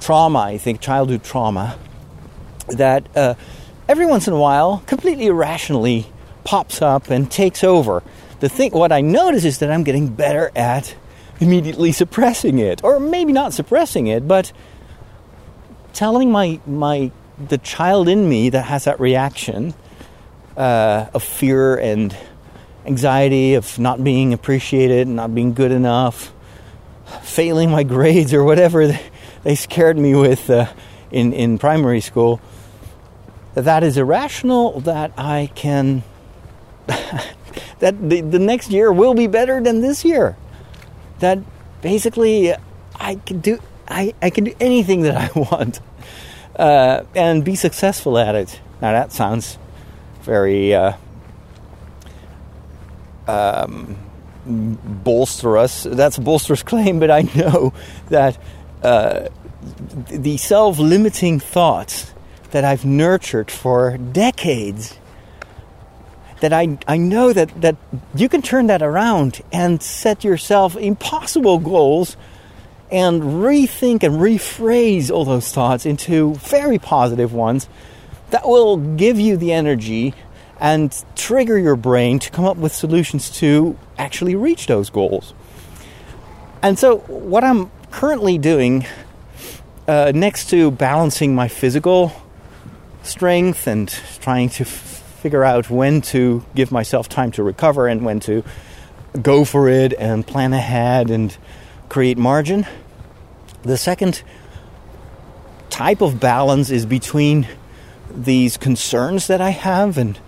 [0.00, 1.76] trauma, I think, childhood trauma,
[2.68, 3.34] that uh,
[3.88, 6.06] every once in a while, completely irrationally,
[6.44, 8.02] pops up and takes over.
[8.40, 10.94] The thing, what I notice is that I'm getting better at
[11.40, 14.52] immediately suppressing it, or maybe not suppressing it, but
[15.92, 17.10] telling my my
[17.48, 19.74] the child in me that has that reaction
[20.56, 22.16] uh, of fear and
[22.86, 26.32] anxiety of not being appreciated, not being good enough,
[27.22, 28.98] failing my grades or whatever
[29.42, 30.66] they scared me with uh,
[31.10, 32.40] in in primary school.
[33.54, 34.80] That is irrational.
[34.80, 36.02] That I can.
[37.78, 40.36] that the, the next year will be better than this year.
[41.20, 41.38] That
[41.82, 42.54] basically
[42.96, 45.80] I can do I, I can do anything that I want
[46.56, 48.60] uh, and be successful at it.
[48.80, 49.58] Now that sounds
[50.22, 50.94] very uh,
[53.26, 53.96] um,
[54.46, 55.84] bolsterous.
[55.84, 57.72] That's a bolsterous claim, but I know
[58.08, 58.38] that
[58.82, 59.28] uh,
[60.08, 62.12] the self-limiting thoughts
[62.50, 64.98] that I've nurtured for decades.
[66.40, 67.76] That I, I know that, that
[68.14, 72.16] you can turn that around and set yourself impossible goals
[72.90, 77.68] and rethink and rephrase all those thoughts into very positive ones
[78.30, 80.14] that will give you the energy
[80.60, 85.34] and trigger your brain to come up with solutions to actually reach those goals.
[86.62, 88.86] And so, what I'm currently doing
[89.86, 92.12] uh, next to balancing my physical
[93.02, 93.88] strength and
[94.20, 94.64] trying to
[95.24, 98.44] figure out when to give myself time to recover and when to
[99.22, 101.34] go for it and plan ahead and
[101.88, 102.66] create margin.
[103.62, 104.22] The second
[105.70, 107.48] type of balance is between
[108.14, 110.20] these concerns that I have and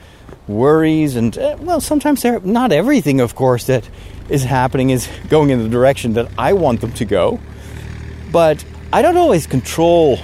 [0.49, 3.87] worries and uh, well sometimes they're not everything of course that
[4.31, 7.39] is happening is going in the direction that I want them to go
[8.33, 10.19] but I don't always control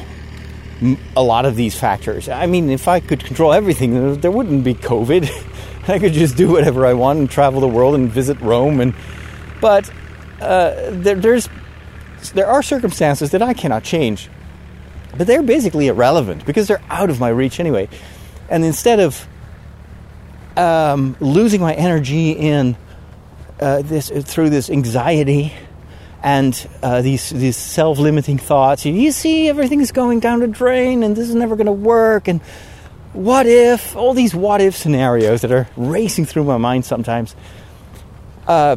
[1.17, 2.29] a lot of these factors.
[2.29, 5.31] I mean, if I could control everything, there wouldn't be COVID.
[5.89, 8.81] I could just do whatever I want and travel the world and visit Rome.
[8.81, 8.95] And
[9.61, 9.91] but
[10.41, 11.49] uh, there, there's
[12.35, 14.29] there are circumstances that I cannot change,
[15.17, 17.89] but they're basically irrelevant because they're out of my reach anyway.
[18.49, 19.27] And instead of
[20.57, 22.77] um, losing my energy in
[23.61, 25.53] uh, this through this anxiety
[26.23, 28.87] and uh, these these self-limiting thoughts.
[28.87, 32.29] You, see, everything's going down the drain, and this is never going to work.
[32.29, 32.41] And
[33.13, 33.97] what if?
[33.97, 37.35] All these what if scenarios that are racing through my mind sometimes.
[38.47, 38.77] Uh,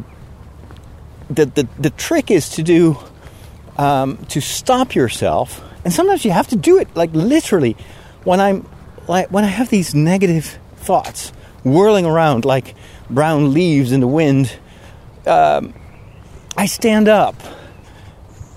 [1.30, 2.98] the, the the trick is to do
[3.76, 7.76] um, to stop yourself, and sometimes you have to do it like literally.
[8.24, 8.68] When I'm
[9.06, 11.30] like when I have these negative thoughts
[11.62, 12.74] whirling around like
[13.08, 14.52] brown leaves in the wind.
[15.26, 15.74] Um,
[16.56, 17.34] I stand up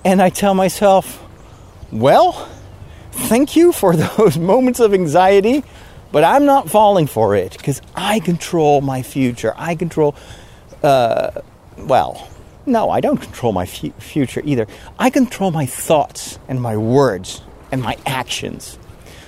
[0.04, 1.22] and I tell myself,
[1.92, 2.48] well,
[3.12, 5.64] thank you for those moments of anxiety,
[6.10, 9.52] but I'm not falling for it because I control my future.
[9.56, 10.14] I control,
[10.82, 11.42] uh,
[11.76, 12.28] well,
[12.64, 14.66] no, I don't control my future either.
[14.98, 18.78] I control my thoughts and my words and my actions.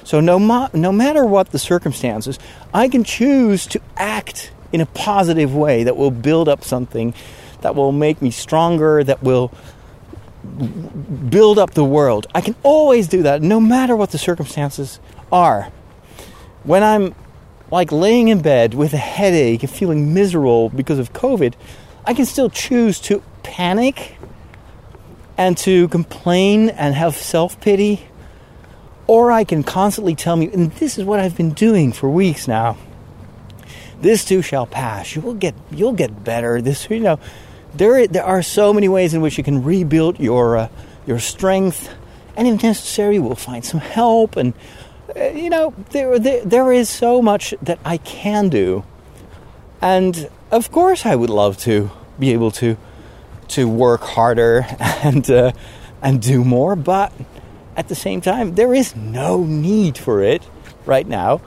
[0.05, 2.39] So no, ma- no matter what the circumstances,
[2.73, 7.15] I can choose to act in a positive way that will build up something
[7.63, 9.53] that will make me stronger, that will
[11.29, 12.27] build up the world.
[12.35, 14.99] I can always do that no matter what the circumstances
[15.31, 15.71] are.
[16.65, 17.15] When I'm
[17.71, 21.55] like laying in bed with a headache and feeling miserable because of COVID,
[22.05, 24.17] I can still choose to panic
[25.39, 28.07] and to complain and have self pity.
[29.07, 32.47] Or I can constantly tell me, and this is what I've been doing for weeks
[32.47, 32.77] now.
[34.01, 35.15] This too shall pass.
[35.15, 36.61] You will get, you'll get better.
[36.61, 37.19] This, you know,
[37.75, 40.69] there, there are so many ways in which you can rebuild your, uh,
[41.07, 41.91] your strength,
[42.37, 44.37] and if necessary, we'll find some help.
[44.37, 44.55] And
[45.15, 48.85] uh, you know, there, there, there is so much that I can do,
[49.81, 52.77] and of course, I would love to be able to
[53.49, 55.53] to work harder and uh,
[56.01, 56.77] and do more.
[56.77, 57.13] But
[57.77, 60.43] at the same time, there is no need for it
[60.87, 61.41] right now.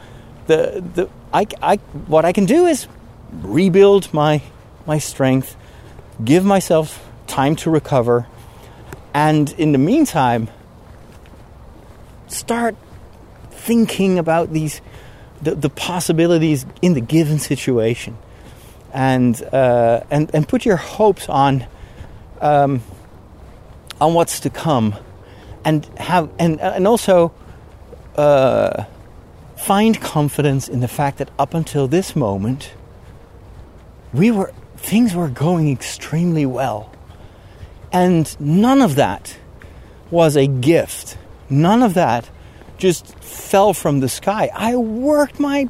[0.47, 1.75] The the I, I
[2.07, 2.87] what I can do is
[3.31, 4.41] rebuild my
[4.85, 5.55] my strength
[6.23, 8.27] give myself time to recover,
[9.13, 10.49] and in the meantime,
[12.27, 12.75] start
[13.51, 14.81] thinking about these
[15.41, 18.17] the, the possibilities in the given situation,
[18.93, 21.65] and uh, and and put your hopes on
[22.41, 22.81] um,
[23.99, 24.95] on what's to come,
[25.63, 27.33] and have and and also.
[28.15, 28.85] Uh,
[29.55, 32.73] find confidence in the fact that up until this moment,
[34.13, 34.53] we were
[34.85, 36.91] things were going extremely well.
[37.91, 39.35] And none of that
[40.11, 41.17] was a gift.
[41.49, 42.29] None of that
[42.77, 44.51] just fell from the sky.
[44.53, 45.69] I worked my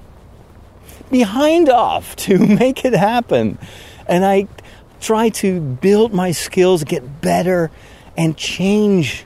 [1.10, 3.58] behind off to make it happen.
[4.06, 4.48] And I
[5.00, 7.72] tried to build my skills, get better,
[8.18, 9.26] and change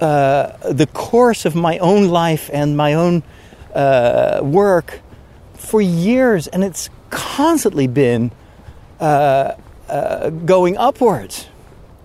[0.00, 3.22] uh, the course of my own life and my own
[3.74, 5.00] uh, work
[5.54, 6.46] for years.
[6.46, 8.32] And it's constantly been
[9.00, 9.54] uh,
[9.88, 11.48] uh going upwards.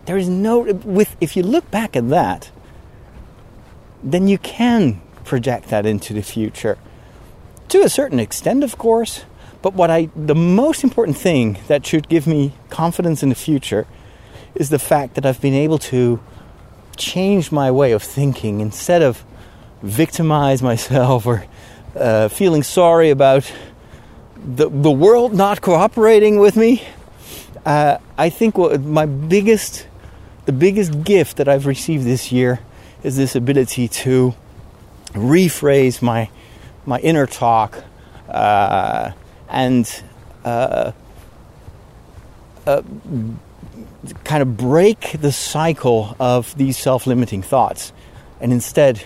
[0.05, 2.51] There is no with if you look back at that,
[4.03, 6.77] then you can project that into the future.
[7.69, 9.25] To a certain extent, of course,
[9.61, 13.87] but what I the most important thing that should give me confidence in the future
[14.55, 16.19] is the fact that I've been able to
[16.95, 19.23] change my way of thinking instead of
[19.81, 21.45] victimize myself or
[21.95, 23.51] uh, feeling sorry about
[24.43, 26.83] the the world not cooperating with me.
[27.65, 29.87] Uh, I think what my biggest
[30.45, 32.59] the biggest gift that I've received this year
[33.03, 34.35] is this ability to
[35.13, 36.29] rephrase my
[36.85, 37.83] my inner talk
[38.29, 39.11] uh,
[39.47, 40.03] and
[40.43, 40.91] uh,
[42.65, 42.81] uh,
[44.23, 47.93] kind of break the cycle of these self-limiting thoughts
[48.41, 49.03] and instead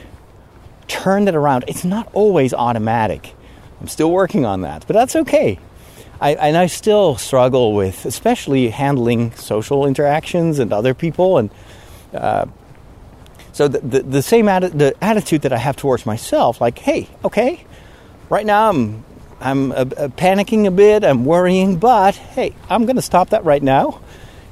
[0.87, 1.65] turn it around.
[1.67, 3.35] It's not always automatic.
[3.79, 5.59] I'm still working on that, but that's okay.
[6.19, 11.37] I, and I still struggle with, especially handling social interactions and other people.
[11.37, 11.49] And
[12.13, 12.47] uh,
[13.53, 17.07] so the, the, the same atti- the attitude that I have towards myself, like, hey,
[17.23, 17.65] okay,
[18.29, 19.05] right now I'm
[19.39, 23.45] I'm uh, uh, panicking a bit, I'm worrying, but hey, I'm going to stop that
[23.45, 24.01] right now.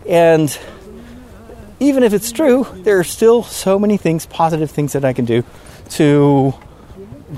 [0.08, 0.56] And
[1.80, 5.26] even if it's true, there are still so many things, positive things that I can
[5.26, 5.44] do
[5.92, 6.54] to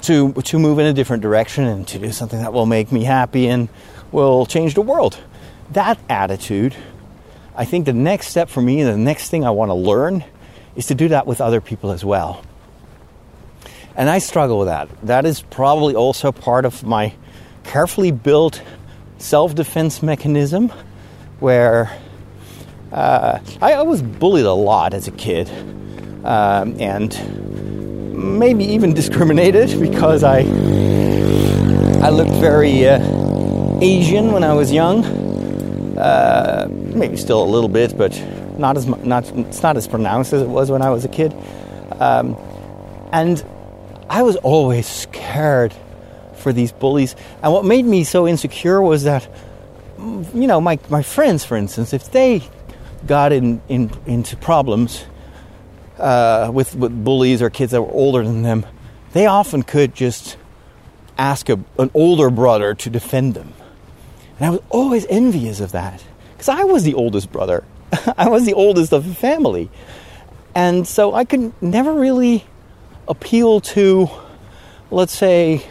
[0.03, 3.03] to to move in a different direction and to do something that will make me
[3.03, 3.69] happy and
[4.11, 5.19] will change the world.
[5.71, 6.75] That attitude,
[7.55, 10.23] I think the next step for me, the next thing I want to learn,
[10.75, 12.43] is to do that with other people as well.
[13.95, 14.89] And I struggle with that.
[15.03, 17.13] That is probably also part of my
[17.63, 18.61] carefully built
[19.17, 20.71] self defense mechanism
[21.39, 21.97] where
[22.91, 25.49] uh, I was bullied a lot as a kid
[26.23, 27.76] um, and
[28.18, 30.39] maybe even discriminated because I,
[32.05, 32.88] I looked very.
[32.88, 33.28] Uh,
[33.82, 35.03] Asian when I was young.
[35.97, 38.11] Uh, maybe still a little bit, but
[38.57, 41.34] not as not it's not as pronounced as it was when I was a kid.
[41.99, 42.36] Um,
[43.11, 43.43] and
[44.09, 45.74] I was always scared
[46.36, 47.15] for these bullies.
[47.41, 49.28] And what made me so insecure was that,
[49.97, 52.43] you know, my my friends, for instance, if they
[53.05, 55.05] got in, in into problems
[55.99, 58.65] uh, with with bullies or kids that were older than them,
[59.13, 60.37] they often could just
[61.17, 63.53] ask a, an older brother to defend them.
[64.37, 67.63] And I was always envious of that because I was the oldest brother.
[68.17, 69.69] I was the oldest of the family.
[70.53, 72.45] And so I could never really
[73.07, 74.09] appeal to,
[74.91, 75.65] let's say,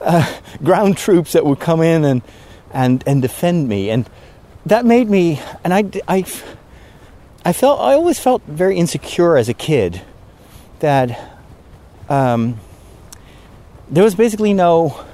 [0.00, 0.32] uh,
[0.62, 2.22] ground troops that would come in and,
[2.72, 3.90] and, and defend me.
[3.90, 4.08] And
[4.66, 6.24] that made me, and I, I,
[7.44, 10.02] I felt, I always felt very insecure as a kid
[10.80, 11.38] that
[12.08, 12.60] um,
[13.88, 15.04] there was basically no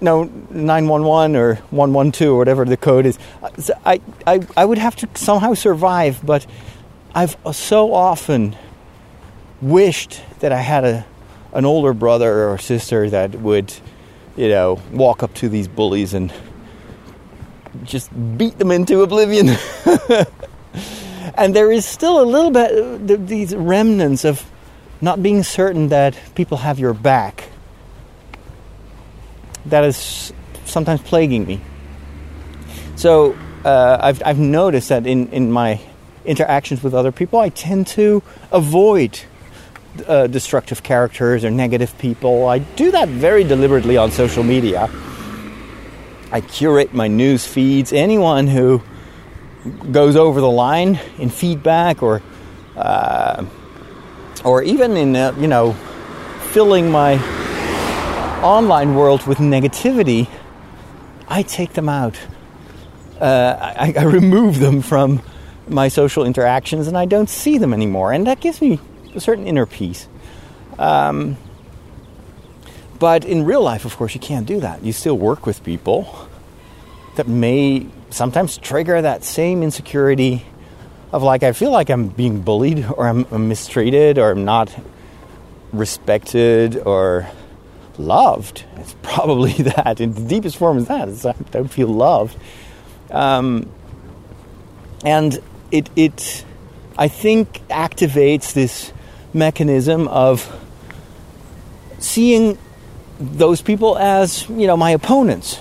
[0.00, 3.18] no 911 or 112 or whatever the code is.
[3.84, 6.46] I, I, I would have to somehow survive, but
[7.14, 8.56] I've so often
[9.62, 11.06] wished that I had a,
[11.54, 13.72] an older brother or sister that would,
[14.36, 16.30] you know, walk up to these bullies and
[17.84, 19.56] just beat them into oblivion.
[21.34, 24.44] and there is still a little bit, these remnants of
[25.00, 27.48] not being certain that people have your back
[29.66, 30.32] that is
[30.64, 31.60] sometimes plaguing me.
[32.96, 35.80] So uh, I've, I've noticed that in, in my
[36.24, 38.22] interactions with other people, I tend to
[38.52, 39.20] avoid
[40.06, 42.46] uh, destructive characters or negative people.
[42.48, 44.90] I do that very deliberately on social media.
[46.32, 47.92] I curate my news feeds.
[47.92, 48.82] Anyone who
[49.92, 52.22] goes over the line in feedback or
[52.76, 53.44] uh,
[54.44, 55.72] or even in uh, you know
[56.52, 57.14] filling my
[58.42, 60.28] online world with negativity,
[61.28, 62.18] I take them out.
[63.20, 65.22] Uh, I, I, remove them from
[65.68, 68.12] my social interactions and I don't see them anymore.
[68.12, 68.78] And that gives me
[69.14, 70.06] a certain inner peace.
[70.78, 71.38] Um,
[72.98, 74.84] but in real life, of course, you can't do that.
[74.84, 76.28] You still work with people
[77.16, 77.86] that may
[78.16, 80.44] sometimes trigger that same insecurity
[81.12, 84.74] of like, I feel like I'm being bullied or I'm, mistreated or I'm not
[85.72, 87.28] respected or
[87.98, 88.64] loved.
[88.76, 91.08] It's probably that in the deepest form is that.
[91.26, 92.36] I don't feel loved.
[93.10, 93.70] Um,
[95.04, 95.38] and
[95.70, 96.44] it, it,
[96.98, 98.92] I think, activates this
[99.34, 100.50] mechanism of
[101.98, 102.58] seeing
[103.20, 105.60] those people as, you know, my opponents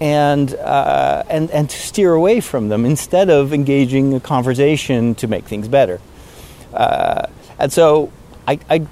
[0.00, 5.28] and uh, and and to steer away from them instead of engaging a conversation to
[5.28, 6.00] make things better.
[6.72, 7.26] Uh,
[7.58, 8.10] and so
[8.46, 8.86] I, I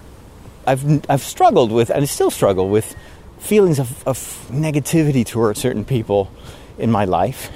[0.67, 2.95] I've I've struggled with and I still struggle with
[3.39, 4.17] feelings of, of
[4.51, 6.31] negativity towards certain people
[6.79, 7.51] in my life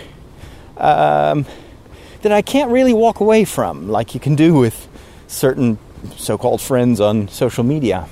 [0.76, 1.47] um,
[2.22, 4.88] that I can't really walk away from, like you can do with
[5.28, 5.78] certain
[6.16, 8.09] so-called friends on social media.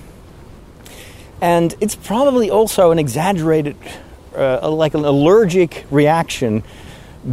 [1.41, 3.77] And it's probably also an exaggerated
[4.37, 6.63] uh, like an allergic reaction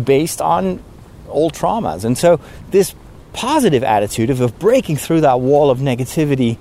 [0.03, 0.83] based on
[1.27, 2.03] old traumas.
[2.05, 2.39] And so,
[2.69, 2.95] this
[3.33, 6.57] positive attitude of, of breaking through that wall of negativity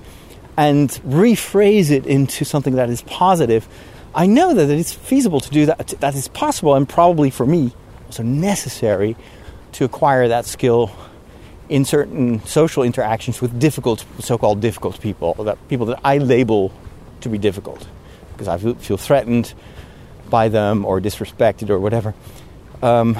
[0.57, 3.67] and rephrase it into something that is positive,
[4.13, 7.73] I know that it's feasible to do that, that is possible, and probably for me
[8.07, 9.15] also necessary
[9.73, 10.91] to acquire that skill
[11.69, 16.73] in certain social interactions with difficult, so-called difficult people, that people that I label
[17.21, 17.87] to be difficult,
[18.33, 19.53] because I feel threatened
[20.31, 22.15] by them or disrespected or whatever.
[22.81, 23.15] Um,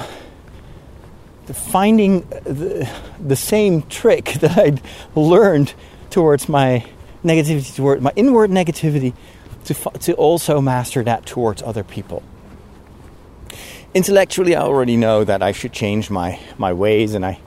[1.52, 2.90] finding the,
[3.24, 4.80] the, same trick that I'd
[5.14, 5.74] learned
[6.10, 6.84] towards my
[7.24, 9.14] negativity, toward my inward negativity,
[9.66, 12.24] to, to also master that towards other people.
[13.94, 17.38] Intellectually, I already know that I should change my, my ways, and I,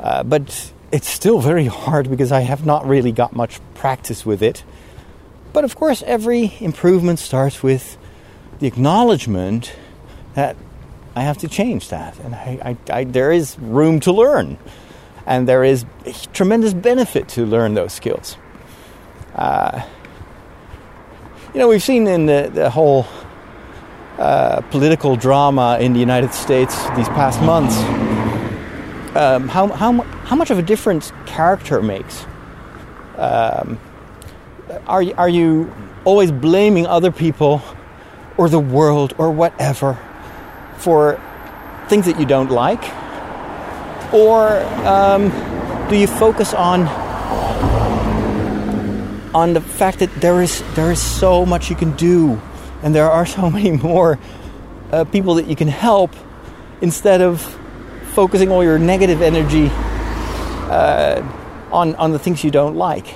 [0.00, 4.42] uh, but it's still very hard because I have not really got much practice with
[4.42, 4.64] it.
[5.52, 7.96] But of course, every improvement starts with
[8.58, 9.74] the acknowledgement
[10.34, 10.56] that
[11.14, 14.58] I have to change that, and I, I, I, there is room to learn,
[15.26, 15.84] and there is
[16.32, 18.36] tremendous benefit to learn those skills.
[19.34, 19.82] Uh,
[21.54, 23.06] you know, we've seen in the, the whole
[24.18, 27.76] uh, political drama in the United States these past months
[29.16, 32.26] um, how, how, how much of a difference character makes.
[33.16, 33.80] Um,
[34.86, 35.72] are, are you
[36.04, 37.62] always blaming other people
[38.36, 39.98] or the world or whatever
[40.78, 41.20] for
[41.88, 42.82] things that you don't like?
[44.12, 45.30] Or um,
[45.88, 46.86] do you focus on
[49.34, 52.40] on the fact that there is there is so much you can do,
[52.82, 54.18] and there are so many more
[54.92, 56.14] uh, people that you can help,
[56.80, 57.40] instead of
[58.14, 59.68] focusing all your negative energy
[60.70, 61.22] uh,
[61.70, 63.14] on on the things you don't like?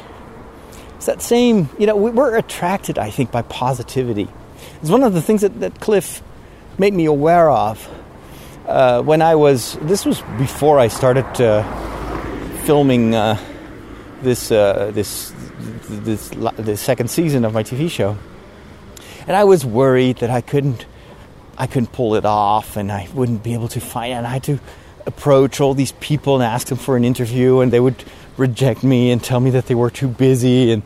[0.96, 4.28] It's that same, you know, we're attracted, I think, by positivity.
[4.80, 6.22] It's one of the things that, that Cliff
[6.78, 7.88] made me aware of
[8.66, 9.76] uh, when I was.
[9.82, 11.62] This was before I started uh,
[12.64, 13.38] filming uh,
[14.22, 15.32] this uh, this
[15.88, 18.16] this the second season of my TV show,
[19.26, 20.86] and I was worried that I couldn't
[21.58, 24.12] I couldn't pull it off, and I wouldn't be able to find.
[24.12, 24.58] And I had to
[25.06, 28.02] approach all these people and ask them for an interview, and they would
[28.36, 30.82] reject me and tell me that they were too busy, and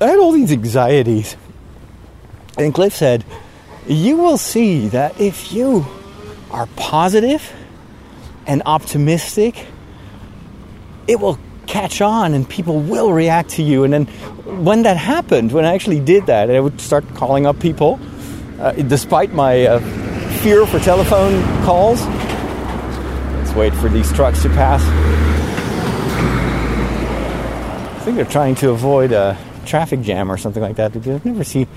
[0.00, 1.36] I had all these anxieties.
[2.58, 3.24] And Cliff said,
[3.86, 5.86] You will see that if you
[6.50, 7.52] are positive
[8.46, 9.66] and optimistic,
[11.06, 13.84] it will catch on and people will react to you.
[13.84, 14.06] And then
[14.64, 17.98] when that happened, when I actually did that, I would start calling up people,
[18.58, 19.80] uh, despite my uh,
[20.40, 22.04] fear for telephone calls.
[23.36, 24.82] Let's wait for these trucks to pass.
[27.96, 31.44] I think they're trying to avoid a traffic jam or something like that I've never
[31.44, 31.68] seen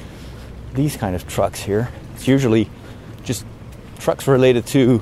[0.76, 1.90] these kind of trucks here.
[2.14, 2.70] It's usually
[3.24, 3.46] just
[4.00, 5.02] trucks related to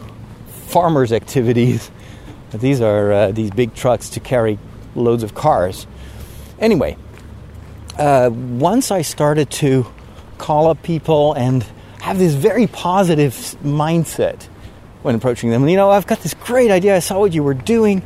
[0.67, 1.91] farmers' activities.
[2.53, 4.59] These are uh, these big trucks to carry
[4.93, 5.88] loads of cars.
[6.59, 6.97] Anyway,
[7.97, 9.88] uh, once I started to
[10.38, 11.63] call up people and
[12.01, 14.43] have this very positive mindset
[15.01, 16.95] when approaching them, you know, I've got this great idea.
[16.95, 18.03] I saw what you were doing,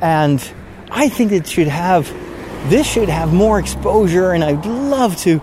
[0.00, 0.38] and
[0.92, 2.08] I think it should have
[2.66, 5.40] this should have more exposure, and I'd love to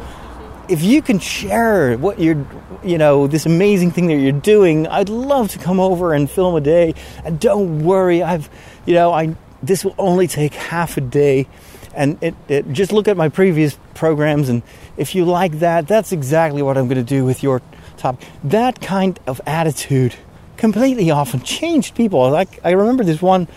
[0.69, 2.45] if you can share what you're,
[2.83, 6.55] you know, this amazing thing that you're doing, I'd love to come over and film
[6.55, 6.93] a day.
[7.23, 8.49] And don't worry, I've,
[8.85, 11.47] you know, I this will only take half a day.
[11.95, 14.63] And it, it, just look at my previous programs, and
[14.97, 17.61] if you like that, that's exactly what I'm going to do with your
[17.95, 18.27] topic.
[18.43, 20.13] That kind of attitude
[20.57, 22.29] completely often changed people.
[22.29, 23.47] Like I remember this one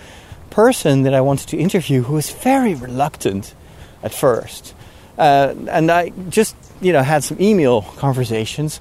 [0.51, 3.55] person that I wanted to interview who was very reluctant
[4.03, 4.75] at first.
[5.17, 8.81] Uh, and I just you know, had some email conversations,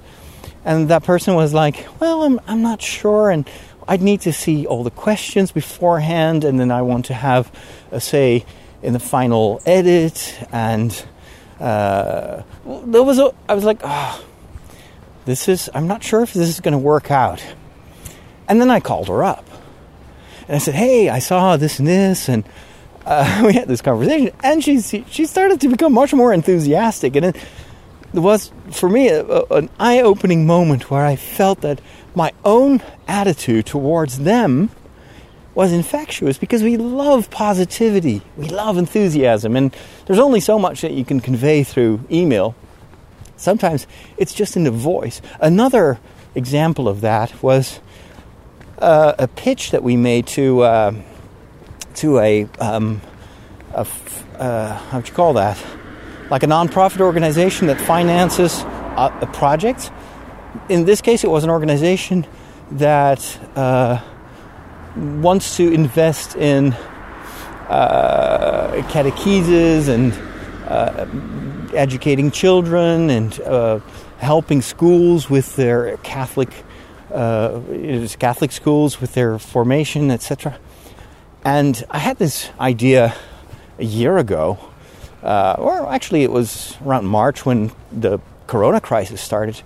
[0.66, 3.50] and that person was like, "Well, I'm I'm not sure, and
[3.88, 7.52] I'd need to see all the questions beforehand, and then I want to have
[7.92, 8.46] a say
[8.82, 11.06] in the final edit, and
[11.60, 14.24] uh, there was a, I was like, oh,
[15.26, 17.44] this is, I'm not sure if this is going to work out.
[18.48, 19.46] And then I called her up.
[20.48, 22.44] And I said, hey, I saw this and this, and
[23.06, 24.34] uh, we had this conversation.
[24.44, 27.16] And she, she started to become much more enthusiastic.
[27.16, 27.36] And it,
[28.14, 31.82] it was, for me, a, a, an eye opening moment where I felt that
[32.16, 34.70] my own attitude towards them
[35.54, 40.94] was infectious because we love positivity, we love enthusiasm, and there's only so much that
[40.94, 42.56] you can convey through email.
[43.38, 43.88] Sometimes
[44.18, 45.22] it's just in the voice.
[45.42, 46.00] Another
[46.36, 47.80] example of that was
[48.80, 50.94] uh, a pitch that we made to uh,
[51.96, 53.02] to a, um,
[53.74, 53.88] a
[54.38, 55.58] uh, how would you call that?
[56.30, 59.92] Like a nonprofit organization that finances a, a project.
[60.70, 62.26] In this case, it was an organization
[62.72, 64.02] that uh,
[64.96, 66.74] wants to invest in
[67.70, 70.14] uh, catechesis and
[70.68, 71.06] uh,
[71.74, 73.80] educating children and uh,
[74.20, 76.50] helping schools with their Catholic
[77.14, 77.62] uh,
[78.20, 80.58] Catholic schools with their formation, etc.
[81.46, 83.16] And I had this idea
[83.80, 84.60] a year ago,
[85.28, 89.62] uh, or actually it was around March when the Corona crisis started.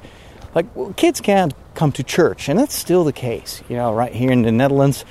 [0.55, 3.61] Like well, kids can't come to church, and that's still the case.
[3.69, 5.05] You know, right here in the Netherlands,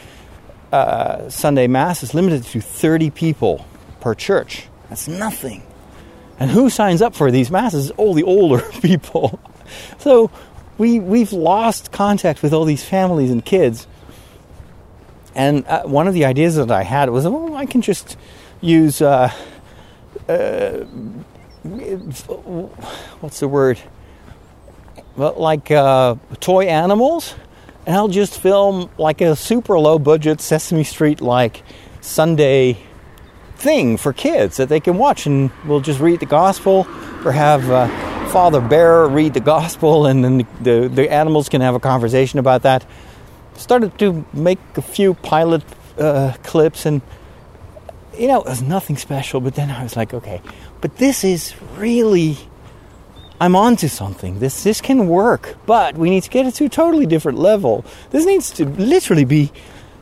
[0.72, 3.64] uh, Sunday Mass is limited to 30 people
[4.00, 4.66] per church.
[4.88, 5.62] That's nothing.
[6.40, 7.92] And who signs up for these masses?
[7.92, 9.38] All the older people.
[9.98, 10.32] So
[10.78, 13.86] we we've lost contact with all these families and kids.
[15.36, 18.16] And uh, one of the ideas that I had was, well, I can just
[18.60, 19.32] use uh,
[20.30, 20.84] uh,
[23.20, 23.80] what's the word?
[25.16, 27.34] Like uh, toy animals,
[27.86, 31.62] and I'll just film like a super low budget Sesame Street like
[32.00, 32.78] Sunday
[33.56, 36.86] thing for kids that they can watch, and we'll just read the gospel
[37.24, 37.86] or have uh,
[38.28, 42.38] Father Bear read the gospel, and then the, the, the, animals can have a conversation
[42.38, 42.86] about that.
[43.54, 45.62] Started to make a few pilot
[45.98, 47.02] uh, clips, and
[48.20, 50.42] you know, it was nothing special, but then I was like, okay,
[50.82, 52.36] but this is really
[53.40, 54.40] I'm onto something.
[54.40, 57.82] This this can work, but we need to get it to a totally different level.
[58.10, 59.50] This needs to literally be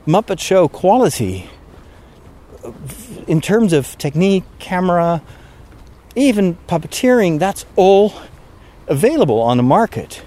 [0.04, 1.48] Muppet Show quality
[3.28, 5.22] in terms of technique, camera,
[6.16, 7.38] even puppeteering.
[7.38, 8.12] That's all
[8.88, 10.22] available on the market.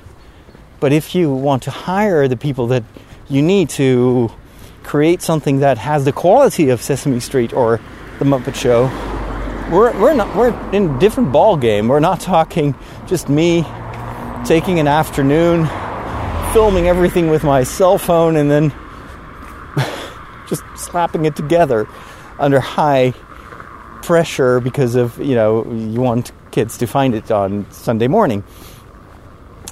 [0.79, 2.85] But if you want to hire the people that
[3.27, 4.31] you need to
[4.83, 7.79] create something that has the quality of Sesame Street or
[8.19, 8.85] the Muppet Show,
[9.71, 11.87] we're we're not we're in a different ball game.
[11.87, 12.75] We're not talking
[13.07, 13.65] just me
[14.45, 15.67] taking an afternoon,
[16.53, 18.73] filming everything with my cell phone, and then
[20.49, 21.87] just slapping it together
[22.37, 23.13] under high
[24.01, 28.43] pressure because of you know you want kids to find it on Sunday morning.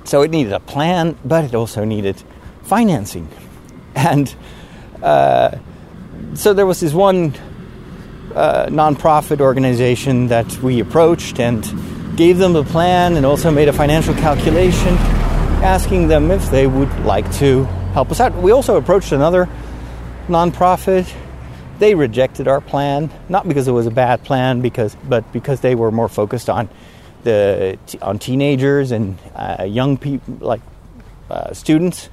[0.05, 2.23] So it needed a plan, but it also needed
[2.63, 3.27] financing,
[3.95, 4.33] and
[5.01, 5.57] uh,
[6.33, 7.33] so there was this one
[8.35, 11.63] uh, nonprofit organization that we approached and
[12.15, 14.95] gave them the plan and also made a financial calculation
[15.63, 18.35] asking them if they would like to help us out.
[18.35, 19.49] We also approached another
[20.27, 21.11] nonprofit.
[21.79, 25.75] They rejected our plan, not because it was a bad plan, because but because they
[25.75, 26.69] were more focused on
[27.23, 30.61] the on teenagers and uh, young people, like
[31.29, 32.09] uh, students.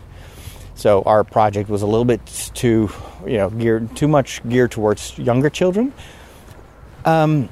[0.77, 2.25] So our project was a little bit
[2.55, 2.91] too,
[3.27, 5.93] you know, geared too much geared towards younger children.
[7.07, 7.49] Um,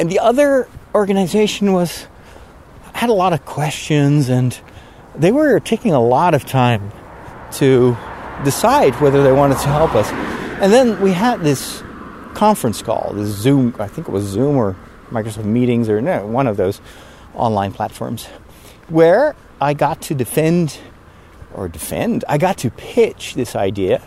[0.00, 2.06] and the other organization was
[2.92, 4.58] had a lot of questions, and
[5.14, 6.90] they were taking a lot of time
[7.52, 7.96] to
[8.44, 10.10] decide whether they wanted to help us.
[10.60, 11.82] And then we had this
[12.34, 13.76] conference call, this Zoom.
[13.78, 14.76] I think it was Zoom or
[15.10, 16.80] Microsoft Meetings or no, one of those
[17.34, 18.26] online platforms,
[18.88, 20.78] where I got to defend
[21.54, 24.02] or defend, I got to pitch this idea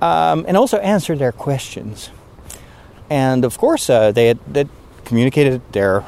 [0.00, 2.10] um, and also answer their questions.
[3.08, 4.68] And of course, uh, they had they
[5.04, 6.04] communicated their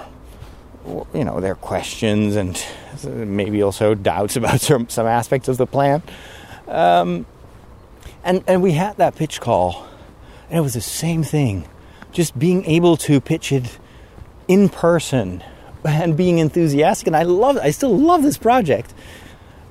[1.14, 2.62] you know their questions and
[3.04, 6.02] maybe also doubts about some, some aspects of the plan.
[6.66, 7.26] Um,
[8.24, 9.86] and and we had that pitch call,
[10.50, 11.68] and it was the same thing,
[12.12, 13.78] just being able to pitch it
[14.48, 15.42] in person
[15.84, 17.06] and being enthusiastic.
[17.06, 18.92] And I love, I still love this project.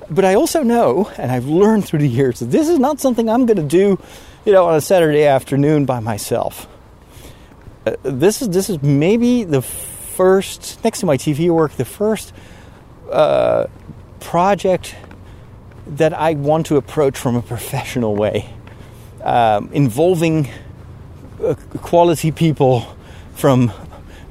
[0.09, 3.29] But I also know, and I've learned through the years, that this is not something
[3.29, 3.99] I'm going to do,
[4.45, 6.67] you know, on a Saturday afternoon by myself.
[7.85, 12.33] Uh, this is this is maybe the first, next to my TV work, the first
[13.11, 13.67] uh,
[14.19, 14.95] project
[15.87, 18.49] that I want to approach from a professional way,
[19.23, 20.49] um, involving
[21.43, 22.87] uh, quality people
[23.35, 23.71] from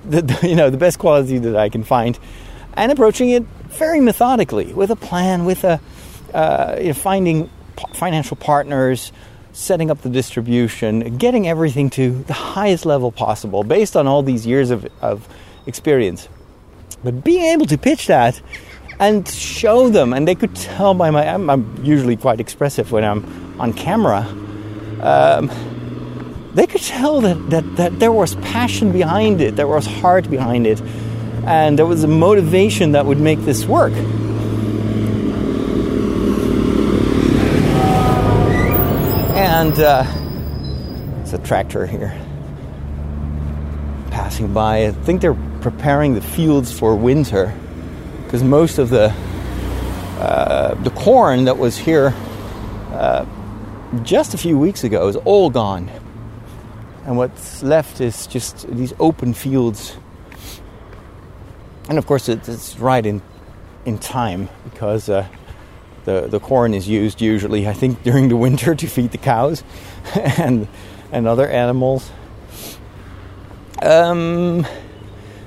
[0.04, 2.18] the, the, you know the best quality that I can find,
[2.74, 3.44] and approaching it
[3.76, 5.80] very methodically with a plan, with a
[6.34, 9.12] uh, you know, finding p- financial partners,
[9.52, 14.46] setting up the distribution, getting everything to the highest level possible based on all these
[14.46, 15.26] years of, of
[15.66, 16.28] experience.
[17.02, 18.40] But being able to pitch that
[18.98, 23.04] and show them, and they could tell by my, I'm, I'm usually quite expressive when
[23.04, 24.26] I'm on camera.
[25.00, 25.50] Um,
[26.54, 30.66] they could tell that, that, that there was passion behind it, there was heart behind
[30.66, 30.80] it,
[31.46, 33.92] and there was a motivation that would make this work.
[39.34, 40.04] And uh,
[41.22, 42.14] it's a tractor here
[44.10, 44.86] passing by.
[44.86, 47.54] I think they're preparing the fields for winter
[48.24, 49.14] because most of the
[50.18, 52.14] uh, the corn that was here
[52.92, 53.24] uh,
[54.02, 55.90] just a few weeks ago is all gone
[57.06, 59.96] and what's left is just these open fields.
[61.88, 63.22] And of course, it's right in
[63.84, 65.26] in time because uh,
[66.04, 69.62] the the corn is used usually, I think, during the winter to feed the cows
[70.14, 70.68] and
[71.12, 72.10] and other animals.
[73.82, 74.66] Um,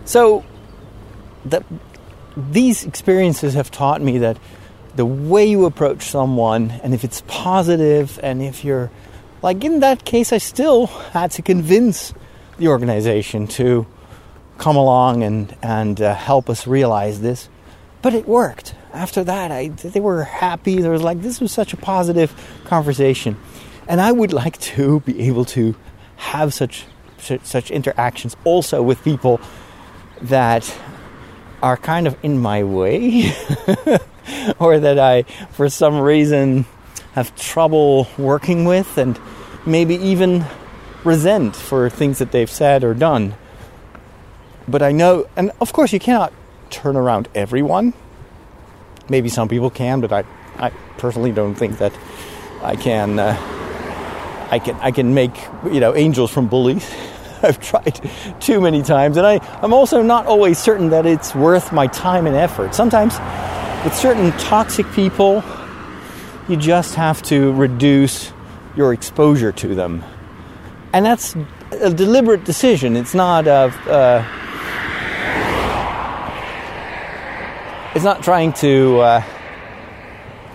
[0.05, 0.45] so
[1.45, 1.63] that
[2.37, 4.37] these experiences have taught me that
[4.95, 8.91] the way you approach someone, and if it's positive, and if you're
[9.41, 12.13] like in that case, I still had to convince
[12.57, 13.85] the organization to
[14.59, 17.49] come along and and uh, help us realize this.
[18.01, 18.75] But it worked.
[18.93, 20.81] After that, I, they were happy.
[20.81, 22.31] There was like this was such a positive
[22.65, 23.37] conversation,
[23.87, 25.75] and I would like to be able to
[26.17, 26.85] have such
[27.17, 29.41] such, such interactions also with people
[30.21, 30.77] that
[31.61, 33.33] are kind of in my way,
[34.59, 36.65] or that I, for some reason,
[37.13, 39.19] have trouble working with and
[39.65, 40.45] maybe even
[41.03, 43.35] resent for things that they've said or done.
[44.69, 46.31] But I know, and of course, you cannot
[46.69, 47.93] turn around everyone.
[49.09, 50.23] Maybe some people can, but I,
[50.57, 51.93] I personally don't think that
[52.61, 53.17] I can.
[53.17, 53.35] Uh,
[54.51, 56.87] I can I can make you know angels from bullies.
[57.43, 57.99] I've tried
[58.39, 62.27] too many times, and I, I'm also not always certain that it's worth my time
[62.27, 62.75] and effort.
[62.75, 63.17] Sometimes,
[63.83, 65.43] with certain toxic people,
[66.49, 68.33] you just have to reduce
[68.75, 70.03] your exposure to them.
[70.91, 71.35] And that's
[71.71, 72.95] a deliberate decision.
[72.95, 73.73] It's not a.
[73.87, 74.25] Uh,
[77.99, 79.23] it's not trying to uh,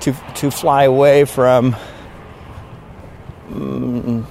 [0.00, 1.76] to to fly away from.
[3.50, 4.26] Um,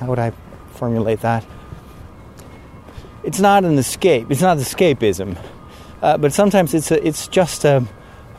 [0.00, 0.32] how would I
[0.72, 1.46] formulate that?
[3.22, 4.32] It's not an escape.
[4.32, 5.38] It's not escapism,
[6.02, 7.86] uh, but sometimes it's a, it's just a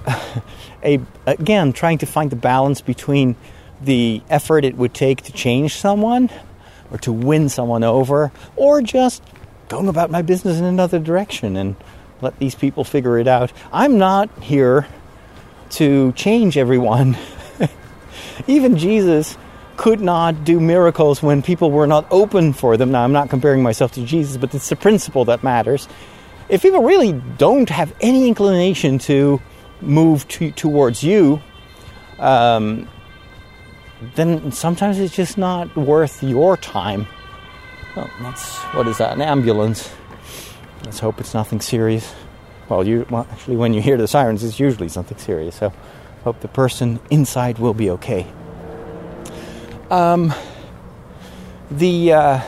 [0.84, 3.38] a again trying to find the balance between
[3.80, 6.30] the effort it would take to change someone
[6.92, 9.24] or to win someone over or just
[9.70, 11.78] going about my business in another direction and
[12.22, 13.52] let these people figure it out.
[13.72, 14.88] I'm not here
[15.72, 17.18] to change everyone.
[18.48, 19.38] Even Jesus
[19.78, 22.92] could not do miracles when people were not open for them.
[22.92, 25.88] Now, I'm not comparing myself to Jesus, but it's the principle that matters.
[26.50, 29.42] If people really don't have any inclination to
[29.82, 31.42] move to, towards you,
[32.20, 32.88] um,
[34.16, 37.08] then sometimes it's just not worth your time.
[37.96, 39.14] Well, that's what is that?
[39.14, 39.92] An ambulance.
[40.84, 42.14] Let's hope it's nothing serious.
[42.70, 45.56] Well, you well, actually, when you hear the sirens, it's usually something serious.
[45.56, 45.74] So,
[46.24, 48.26] hope the person inside will be okay.
[49.90, 50.34] Um,
[51.70, 52.40] the uh,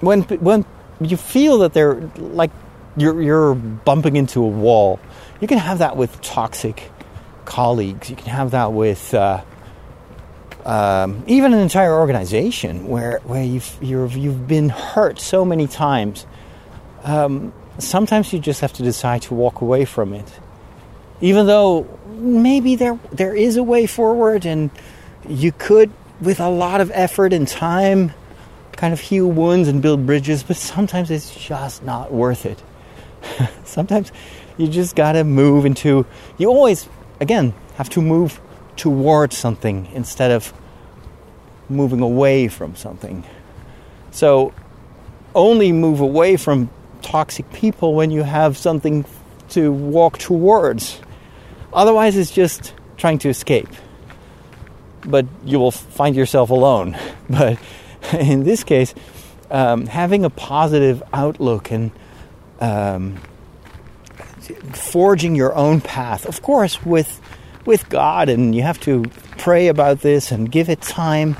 [0.00, 0.64] when when
[1.00, 2.50] you feel that they're like
[2.96, 4.98] you're you're bumping into a wall,
[5.40, 6.90] you can have that with toxic
[7.44, 8.10] colleagues.
[8.10, 9.42] You can have that with uh,
[10.64, 16.26] um, even an entire organization where where you've you've you've been hurt so many times.
[17.06, 20.28] Um, sometimes you just have to decide to walk away from it,
[21.20, 24.70] even though maybe there there is a way forward, and
[25.28, 28.12] you could, with a lot of effort and time,
[28.72, 30.42] kind of heal wounds and build bridges.
[30.42, 32.60] But sometimes it's just not worth it.
[33.64, 34.10] sometimes
[34.56, 36.06] you just gotta move into.
[36.38, 36.88] You always,
[37.20, 38.40] again, have to move
[38.74, 40.52] towards something instead of
[41.68, 43.22] moving away from something.
[44.10, 44.52] So
[45.36, 46.70] only move away from
[47.02, 49.04] toxic people when you have something
[49.50, 51.00] to walk towards.
[51.72, 53.68] Otherwise, it's just trying to escape.
[55.04, 56.96] But you will find yourself alone.
[57.28, 57.58] But
[58.12, 58.94] in this case,
[59.50, 61.90] um, having a positive outlook and
[62.60, 63.16] um,
[64.72, 67.20] forging your own path, of course, with
[67.64, 69.04] with God, and you have to
[69.38, 71.36] pray about this and give it time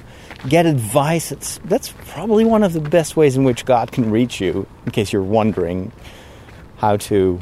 [0.49, 1.33] get advice.
[1.33, 4.93] It's, that's probably one of the best ways in which God can reach you, in
[4.93, 5.93] case you're wondering
[6.79, 7.41] how to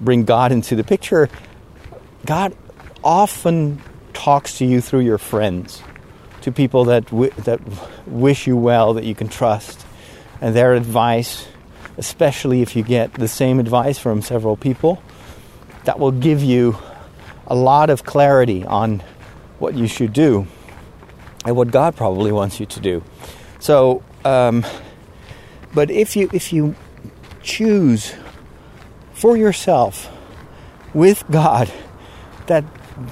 [0.00, 1.28] bring God into the picture.
[2.24, 2.56] God
[3.02, 5.82] often talks to you through your friends,
[6.42, 7.60] to people that, w- that
[8.06, 9.84] wish you well, that you can trust,
[10.40, 11.46] and their advice,
[11.98, 15.02] especially if you get the same advice from several people,
[15.84, 16.78] that will give you
[17.46, 19.02] a lot of clarity on
[19.58, 20.46] what you should do
[21.44, 23.02] and what God probably wants you to do.
[23.58, 24.64] So, um,
[25.74, 26.74] but if you if you
[27.42, 28.14] choose
[29.12, 30.10] for yourself
[30.92, 31.70] with God
[32.46, 32.64] that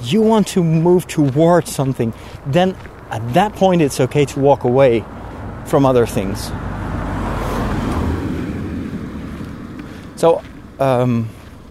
[0.02, 2.14] you want to move towards something,
[2.46, 2.76] then
[3.10, 5.04] at that point it's okay to walk away
[5.66, 6.50] from other things.
[10.16, 10.42] So,
[10.78, 11.28] um,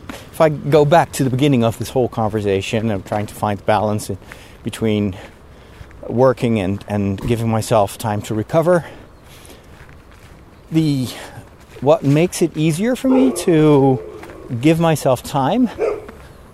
[0.10, 3.66] if I go back to the beginning of this whole conversation, I'm trying to find
[3.66, 4.12] balance
[4.64, 5.16] between
[6.12, 8.86] working and, and giving myself time to recover.
[10.72, 11.08] The
[11.82, 14.00] what makes it easier for me to
[14.62, 15.70] give myself time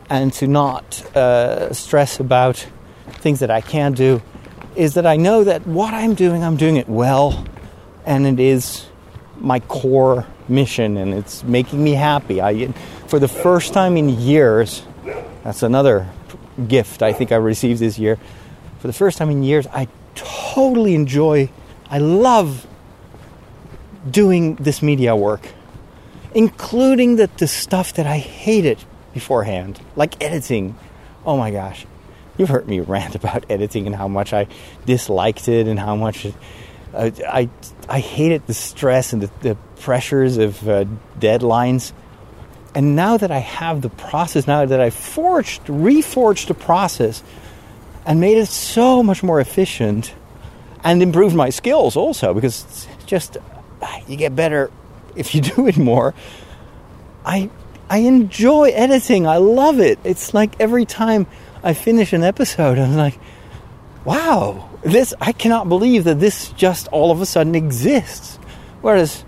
[0.09, 2.65] and to not uh, stress about
[3.07, 4.21] things that I can do
[4.75, 7.45] is that I know that what I'm doing, I'm doing it well,
[8.05, 8.85] and it is
[9.39, 12.41] my core mission, and it's making me happy.
[12.41, 12.67] I,
[13.07, 14.83] for the first time in years,
[15.43, 16.07] that's another
[16.67, 18.17] gift I think I received this year
[18.79, 21.49] for the first time in years, I totally enjoy,
[21.89, 22.67] I love
[24.09, 25.47] doing this media work,
[26.33, 30.77] including the, the stuff that I hated beforehand, like editing.
[31.25, 31.85] Oh my gosh.
[32.37, 34.47] You've heard me rant about editing and how much I
[34.85, 36.35] disliked it and how much it,
[36.93, 37.49] uh, I,
[37.89, 40.85] I hated the stress and the, the pressures of uh,
[41.19, 41.93] deadlines.
[42.75, 47.23] And now that I have the process, now that I forged, reforged the process
[48.07, 50.15] and made it so much more efficient
[50.83, 53.37] and improved my skills also because just
[53.81, 54.71] ah, you get better
[55.15, 56.15] if you do it more.
[57.25, 57.49] I
[57.89, 59.27] I enjoy editing.
[59.27, 59.99] I love it.
[60.03, 61.27] It's like every time
[61.63, 63.19] I finish an episode, I'm like,
[64.05, 68.37] wow, this I cannot believe that this just all of a sudden exists.
[68.81, 69.25] Whereas,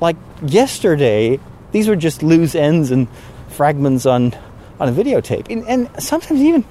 [0.00, 1.38] like yesterday,
[1.70, 3.06] these were just loose ends and
[3.50, 4.34] fragments on
[4.80, 6.64] on a videotape, and, and sometimes even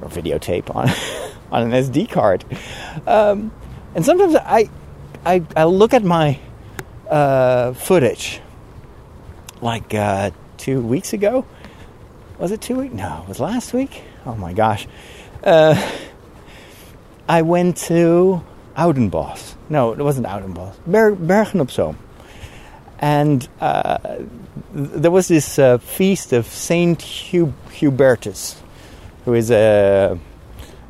[0.00, 0.88] or videotape on
[1.52, 2.44] on an SD card.
[3.06, 3.52] Um,
[3.94, 4.68] and sometimes I,
[5.24, 6.38] I I look at my
[7.08, 8.40] uh, footage
[9.60, 11.44] like uh, two weeks ago.
[12.38, 12.94] Was it two weeks?
[12.94, 14.02] No, it was last week.
[14.24, 14.86] Oh my gosh.
[15.42, 15.74] Uh,
[17.28, 18.42] I went to
[18.76, 19.54] Oudenbosch.
[19.68, 20.74] No, it wasn't Oudenbosch.
[20.86, 21.98] Ber- Bergen op Zoom.
[23.00, 23.98] And uh,
[24.72, 28.56] there was this uh, feast of Saint Hub- Hubertus
[29.24, 30.18] who is a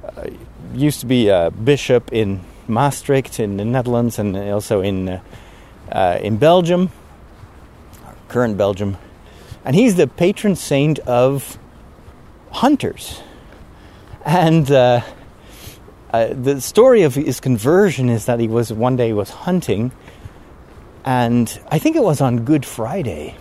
[0.04, 0.26] uh,
[0.74, 5.20] used to be a bishop in Maastricht in the Netherlands and also in uh,
[5.90, 6.90] uh, in Belgium,
[8.28, 8.96] current Belgium,
[9.64, 11.58] and he's the patron saint of
[12.50, 13.22] hunters.
[14.24, 15.00] And uh,
[16.12, 19.92] uh, the story of his conversion is that he was one day was hunting,
[21.04, 23.36] and I think it was on Good Friday.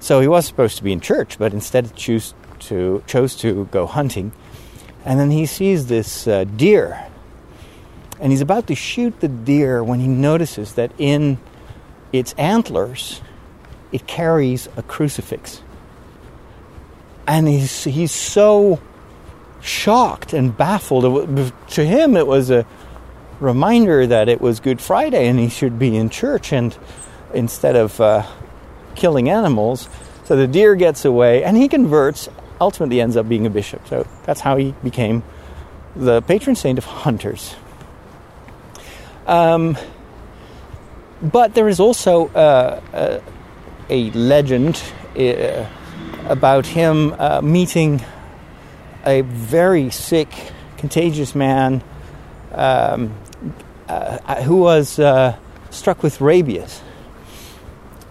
[0.00, 2.34] So he was supposed to be in church, but instead chose
[2.68, 4.32] to chose to go hunting,
[5.04, 7.06] and then he sees this uh, deer,
[8.20, 11.38] and he's about to shoot the deer when he notices that in
[12.12, 13.20] its antlers
[13.92, 15.62] it carries a crucifix,
[17.26, 18.80] and he's he's so
[19.60, 21.52] shocked and baffled.
[21.70, 22.66] To him, it was a
[23.40, 26.76] reminder that it was Good Friday and he should be in church and
[27.32, 28.26] instead of uh,
[28.94, 29.88] killing animals.
[30.24, 32.28] So the deer gets away and he converts
[32.60, 33.86] ultimately ends up being a bishop.
[33.88, 35.22] So that's how he became
[35.94, 37.54] the patron saint of hunters.
[39.26, 39.76] Um,
[41.20, 43.20] but there is also uh, uh,
[43.90, 44.82] a legend
[45.16, 45.66] uh,
[46.26, 48.00] about him uh, meeting
[49.04, 50.28] a very sick,
[50.76, 51.82] contagious man
[52.52, 53.12] um,
[53.88, 55.36] uh, who was uh,
[55.70, 56.80] struck with rabies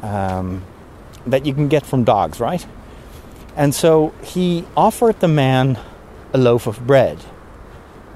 [0.02, 0.64] um,
[1.26, 2.66] that you can get from dogs, right?
[3.58, 5.80] And so he offered the man
[6.32, 7.18] a loaf of bread,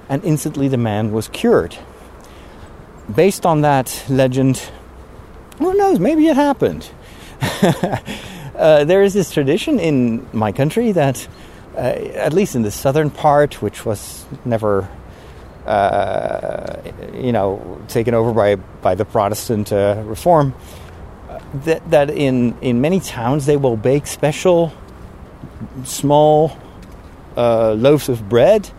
[0.08, 1.76] and instantly the man was cured.
[3.14, 4.62] Based on that legend,
[5.58, 6.88] who knows, maybe it happened.
[7.42, 11.28] uh, there is this tradition in my country that,
[11.76, 14.88] uh, at least in the southern part, which was never,
[15.66, 16.76] uh,
[17.16, 20.54] you know, taken over by, by the Protestant uh, reform,
[21.66, 24.72] that, that in, in many towns they will bake special
[25.84, 26.58] small
[27.38, 28.70] uh, loaves of bread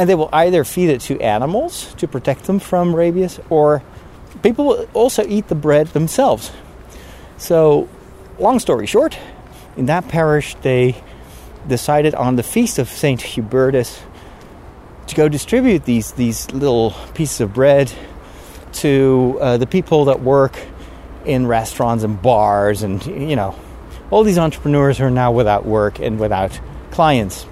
[0.00, 3.82] and they will either feed it to animals to protect them from rabies, or
[4.42, 6.50] people will also eat the bread themselves.
[7.36, 7.86] So,
[8.38, 9.18] long story short,
[9.76, 10.96] in that parish, they
[11.68, 14.00] decided on the feast of Saint Hubertus
[15.06, 17.92] to go distribute these these little pieces of bread
[18.80, 20.58] to uh, the people that work
[21.26, 23.54] in restaurants and bars, and you know,
[24.10, 26.58] all these entrepreneurs are now without work and without
[26.90, 27.46] clients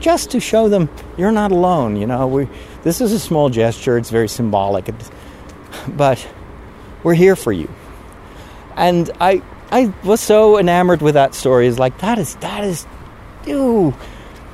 [0.00, 1.96] just to show them you're not alone.
[1.96, 2.48] You know, we
[2.82, 3.98] this is a small gesture.
[3.98, 4.88] It's very symbolic,
[5.88, 6.26] but
[7.02, 7.68] we're here for you.
[8.76, 11.66] And I I was so enamored with that story.
[11.66, 12.86] Is like that is that is,
[13.46, 13.94] ew.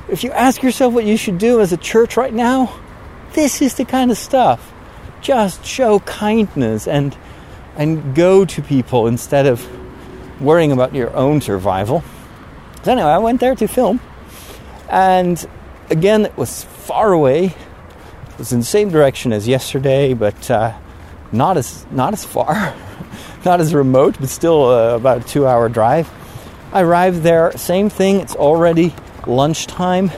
[0.09, 2.77] If you ask yourself what you should do as a church right now,
[3.33, 4.73] this is the kind of stuff.
[5.21, 7.15] Just show kindness and
[7.75, 9.67] and go to people instead of
[10.39, 12.03] worrying about your own survival.
[12.83, 13.99] So anyway, I went there to film
[14.89, 15.45] and
[15.89, 17.45] again, it was far away.
[17.45, 20.77] It was in the same direction as yesterday, but uh,
[21.31, 22.75] not as not as far,
[23.45, 26.09] not as remote, but still uh, about a two-hour drive.
[26.71, 28.19] I arrived there, same thing.
[28.19, 28.93] It's already
[29.27, 30.11] lunchtime,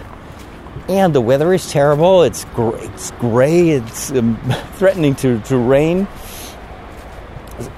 [0.87, 2.23] and the weather is terrible.
[2.23, 2.79] It's gray.
[2.81, 4.37] It's, gray, it's um,
[4.73, 6.07] threatening to, to rain,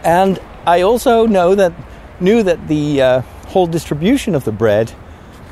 [0.04, 1.74] and I also know that
[2.20, 4.94] knew that the uh, whole distribution of the bread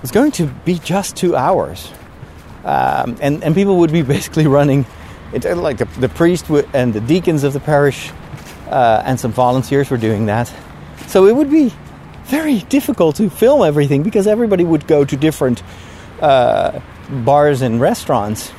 [0.01, 1.91] was going to be just two hours.
[2.63, 4.85] Um, and, and people would be basically running,
[5.33, 8.11] it, like the, the priest and the deacons of the parish
[8.69, 10.51] uh, and some volunteers were doing that.
[11.07, 11.73] So it would be
[12.25, 15.61] very difficult to film everything because everybody would go to different
[16.21, 18.51] uh, bars and restaurants.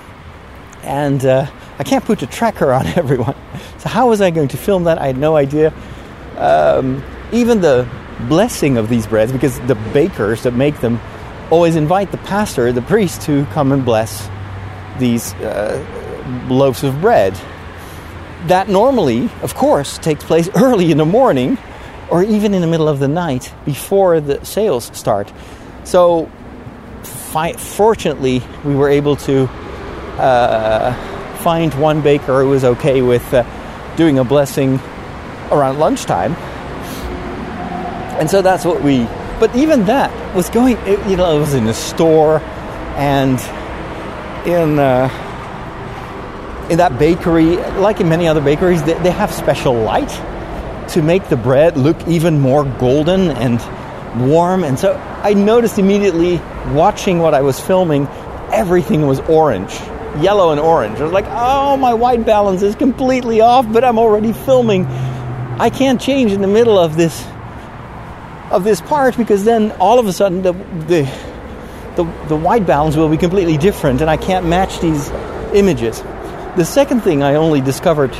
[0.82, 3.34] And uh, I can't put a tracker on everyone.
[3.78, 4.98] So, how was I going to film that?
[4.98, 5.72] I had no idea.
[6.36, 7.02] Um,
[7.33, 7.89] even the
[8.29, 11.01] blessing of these breads, because the bakers that make them
[11.51, 14.29] always invite the pastor, the priest, to come and bless
[14.99, 15.85] these uh,
[16.49, 17.39] loaves of bread.
[18.47, 21.59] That normally, of course, takes place early in the morning
[22.11, 25.33] or even in the middle of the night before the sales start.
[25.85, 26.31] So,
[27.03, 29.49] fi- fortunately, we were able to
[30.18, 30.95] uh,
[31.39, 33.45] find one baker who was okay with uh,
[33.97, 34.81] doing a blessing
[35.51, 36.37] around lunchtime.
[38.18, 39.06] And so that's what we
[39.38, 42.40] but even that was going, it, you know, it was in a store
[42.96, 43.38] and
[44.46, 45.08] in uh,
[46.70, 50.08] in that bakery, like in many other bakeries, they, they have special light
[50.90, 53.60] to make the bread look even more golden and
[54.26, 54.64] warm.
[54.64, 56.38] And so I noticed immediately
[56.72, 58.08] watching what I was filming,
[58.52, 59.72] everything was orange,
[60.18, 60.98] yellow and orange.
[60.98, 64.86] I was like, oh, my white balance is completely off, but I'm already filming.
[64.86, 67.24] I can't change in the middle of this
[68.51, 71.03] of this part because then all of a sudden the, the,
[71.97, 75.11] the, the white balance will be completely different and I can't match these
[75.53, 76.03] images.
[76.57, 78.14] The second thing I only discovered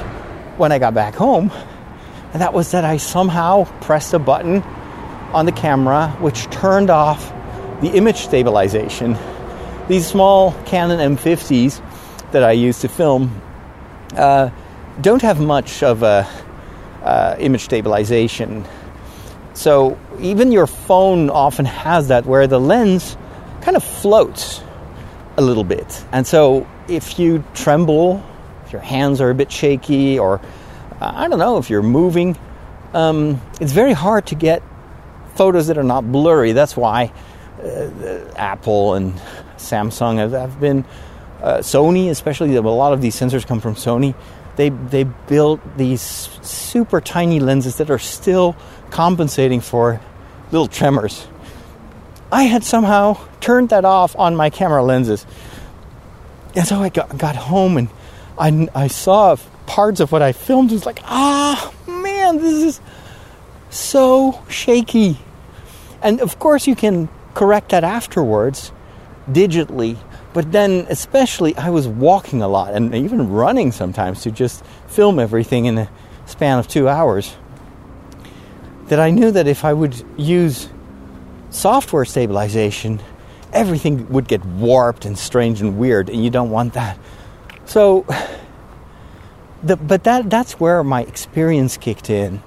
[0.57, 1.51] when I got back home,
[2.33, 4.63] and that was that I somehow pressed a button
[5.33, 7.33] on the camera which turned off
[7.81, 9.17] the image stabilization.
[9.89, 11.81] These small Canon M50s
[12.33, 13.41] that I use to film
[14.15, 14.51] uh,
[15.01, 16.29] don't have much of a
[17.03, 18.67] uh, image stabilization
[19.57, 23.17] so even your phone often has that where the lens
[23.63, 24.63] kind of floats
[25.39, 26.05] a little bit.
[26.13, 28.23] And so if you tremble,
[28.67, 30.43] if your hands are a bit shaky, or
[31.01, 32.37] I don't know, if you're moving,
[32.93, 34.63] um, it's very hard to get
[35.37, 36.53] photos that are not blurry.
[36.53, 37.13] That's why
[37.63, 39.15] uh, Apple and
[39.57, 40.85] Samsung have, have been,
[41.43, 44.15] uh, Sony especially, a lot of these sensors come from Sony.
[44.57, 48.57] They, they built these super tiny lenses that are still
[48.91, 50.01] compensating for
[50.51, 51.27] little tremors.
[52.31, 55.27] I had somehow turned that off on my camera lenses.
[56.55, 57.89] And so I got, got home and
[58.39, 60.71] I, I saw parts of what I filmed.
[60.71, 62.81] It was like, ah, man, this is
[63.71, 65.19] so shaky.
[66.03, 68.73] And of course, you can correct that afterwards
[69.31, 69.97] digitally.
[70.33, 75.19] But then, especially, I was walking a lot and even running sometimes to just film
[75.19, 75.91] everything in a
[76.27, 77.37] span of two hours
[78.89, 80.69] that I knew that if I would use
[81.51, 83.01] software stabilization,
[83.53, 86.99] everything would get warped and strange and weird, and you don't want that.
[87.65, 88.07] So,
[89.63, 92.43] the, but that that's where my experience kicked in,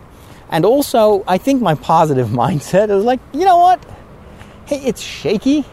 [0.50, 3.84] and also I think my positive mindset is like, you know what?
[4.66, 5.66] Hey, it's shaky,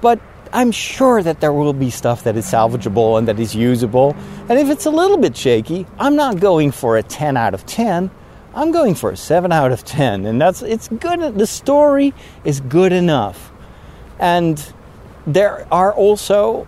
[0.00, 0.20] but
[0.52, 4.14] I'm sure that there will be stuff that is salvageable and that is usable.
[4.48, 7.64] And if it's a little bit shaky, I'm not going for a 10 out of
[7.64, 8.10] 10.
[8.54, 12.12] I'm going for a 7 out of 10 and that's it's good the story
[12.44, 13.50] is good enough.
[14.18, 14.62] And
[15.26, 16.66] there are also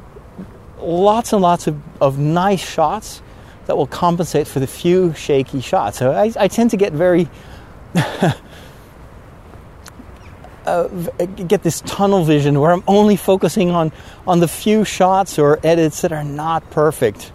[0.79, 3.23] lots and lots of, of nice shots
[3.67, 5.99] that will compensate for the few shaky shots.
[5.99, 7.29] So I, I tend to get very
[10.67, 10.89] uh,
[11.47, 13.93] get this tunnel vision where I'm only focusing on
[14.27, 17.33] on the few shots or edits that are not perfect,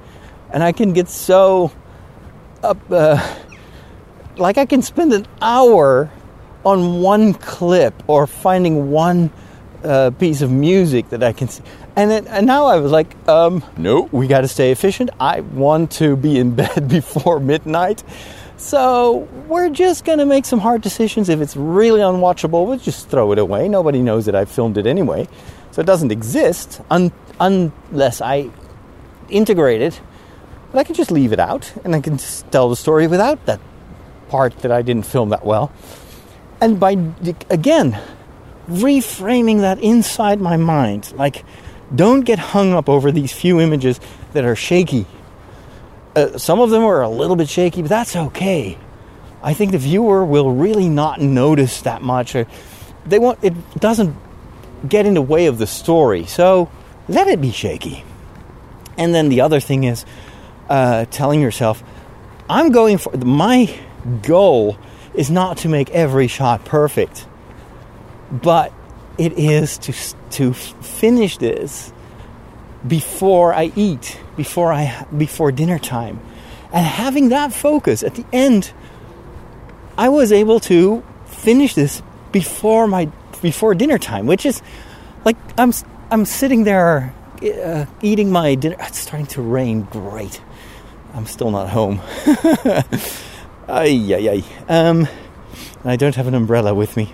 [0.52, 1.72] and I can get so
[2.64, 2.78] up.
[2.92, 3.36] Uh,
[4.40, 6.12] like I can spend an hour
[6.66, 9.32] on one clip or finding one
[9.84, 11.64] uh, piece of music that I can see.
[11.96, 15.10] And, then, and now I was like, um, no, we got to stay efficient.
[15.20, 18.04] I want to be in bed before midnight.
[18.58, 21.30] So we're just going to make some hard decisions.
[21.30, 23.70] If it's really unwatchable, we'll just throw it away.
[23.70, 25.28] Nobody knows that I filmed it anyway.
[25.72, 28.50] So it doesn't exist un- unless I
[29.30, 30.02] integrate it.
[30.72, 33.46] But I can just leave it out and I can just tell the story without
[33.46, 33.60] that
[34.30, 35.72] part that I didn't film that well.
[36.62, 36.92] And by,
[37.50, 38.00] again,
[38.70, 41.44] reframing that inside my mind, like,
[41.94, 44.00] don't get hung up over these few images
[44.34, 45.08] that are shaky
[46.16, 48.78] uh, some of them are a little bit shaky, but that's okay.
[49.42, 52.36] I think the viewer will really not notice that much.
[53.06, 54.16] They want it doesn't
[54.88, 56.70] get in the way of the story, so
[57.08, 58.04] let it be shaky.
[58.98, 60.06] And then the other thing is
[60.68, 61.84] uh, telling yourself,
[62.50, 63.74] "I'm going for my
[64.22, 64.78] goal
[65.14, 67.28] is not to make every shot perfect,
[68.32, 68.74] but
[69.18, 69.94] it is to
[70.32, 71.92] to finish this
[72.88, 76.20] before I eat, before I before dinner time.
[76.72, 78.72] And having that focus at the end,
[79.98, 82.02] I was able to finish this
[82.32, 83.06] before my
[83.42, 84.62] before dinner time, which is
[85.26, 85.74] like I'm
[86.12, 88.76] I'm sitting there uh, eating my dinner.
[88.80, 89.82] It's starting to rain.
[89.84, 90.42] Great.
[91.14, 92.02] I'm still not home.
[93.70, 94.44] ay, ay, ay.
[94.68, 95.08] Um,
[95.86, 97.14] I don't have an umbrella with me.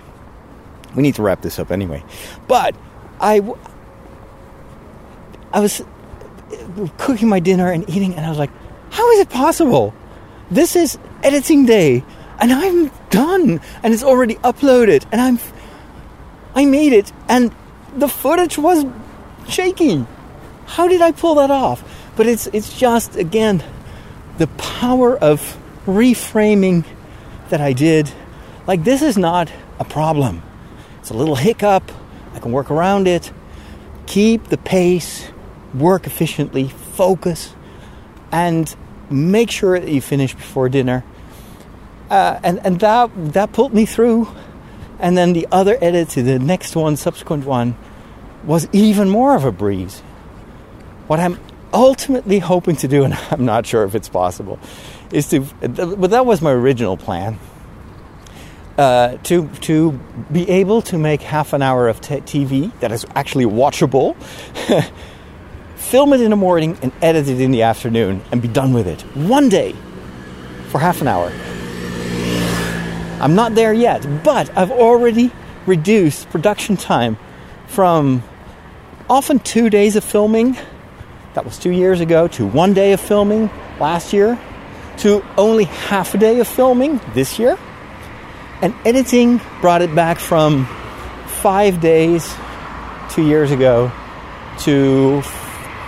[0.94, 2.02] We need to wrap this up anyway.
[2.48, 2.74] But
[3.20, 3.40] I,
[5.52, 5.82] I was
[6.98, 8.50] cooking my dinner and eating, and I was like,
[8.90, 9.94] how is it possible?
[10.50, 12.04] This is editing day,
[12.38, 15.38] and I'm done, and it's already uploaded, and I'm,
[16.54, 17.54] I made it, and
[17.94, 18.84] the footage was
[19.48, 20.06] shaky.
[20.66, 21.84] How did I pull that off?
[22.16, 23.62] But it's it's just again
[24.38, 26.84] the power of reframing
[27.48, 28.10] that I did.
[28.66, 30.42] Like this is not a problem.
[31.00, 31.90] It's a little hiccup.
[32.34, 33.32] I can work around it.
[34.06, 35.28] Keep the pace
[35.74, 37.54] work efficiently, focus,
[38.32, 38.74] and
[39.10, 41.04] make sure that you finish before dinner.
[42.10, 44.28] Uh, and and that that pulled me through.
[44.98, 47.76] And then the other edit to the next one, subsequent one,
[48.44, 50.00] was even more of a breeze.
[51.06, 51.38] What I'm
[51.76, 54.58] ultimately hoping to do, and I'm not sure if it's possible,
[55.12, 55.40] is to.
[55.40, 57.38] But that was my original plan.
[58.78, 59.92] Uh, to to
[60.30, 64.14] be able to make half an hour of t- TV that is actually watchable
[65.76, 68.86] film it in the morning and edit it in the afternoon and be done with
[68.86, 69.00] it.
[69.16, 69.74] One day
[70.68, 71.32] for half an hour.
[73.18, 75.30] I'm not there yet, but I've already
[75.64, 77.16] reduced production time
[77.66, 78.22] from
[79.08, 80.58] often two days of filming,
[81.36, 84.38] that was two years ago, to one day of filming last year,
[84.96, 87.58] to only half a day of filming this year.
[88.62, 90.64] And editing brought it back from
[91.26, 92.34] five days
[93.10, 93.92] two years ago
[94.60, 95.20] to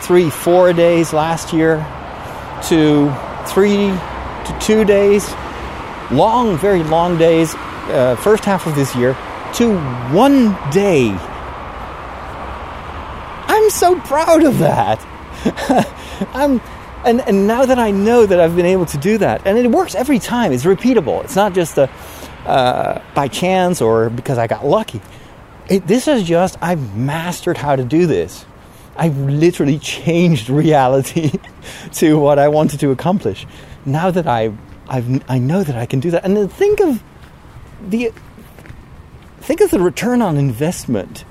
[0.02, 1.78] three, four days last year
[2.68, 3.10] to
[3.46, 5.26] three to two days,
[6.10, 9.16] long, very long days, uh, first half of this year,
[9.54, 9.78] to
[10.12, 11.08] one day.
[13.48, 15.02] I'm so proud of that.
[16.34, 16.60] I'm,
[17.04, 19.70] and, and now that I know that I've been able to do that, and it
[19.70, 21.22] works every time, it's repeatable.
[21.24, 21.88] It's not just a,
[22.44, 25.00] uh, by chance or because I got lucky.
[25.68, 28.46] It, this is just, I've mastered how to do this.
[28.96, 31.32] I've literally changed reality
[31.94, 33.46] to what I wanted to accomplish.
[33.86, 34.52] Now that I,
[34.88, 37.02] I've, I know that I can do that, and then think of
[37.80, 38.12] the
[39.40, 41.24] think of the return on investment,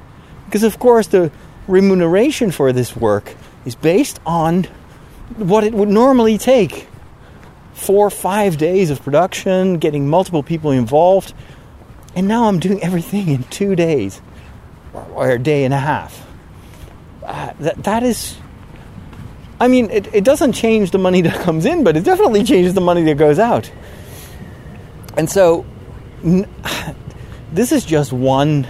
[0.46, 1.30] because of course the
[1.68, 3.36] remuneration for this work
[3.68, 4.64] is based on
[5.36, 6.88] what it would normally take
[7.74, 11.34] four five days of production, getting multiple people involved,
[12.16, 14.22] and now I'm doing everything in two days
[15.14, 16.26] or a day and a half
[17.24, 18.38] uh, that that is
[19.60, 22.74] I mean, it, it doesn't change the money that comes in, but it definitely changes
[22.74, 23.72] the money that goes out.
[25.18, 25.66] And so,
[26.24, 26.48] n-
[27.52, 28.68] this is just one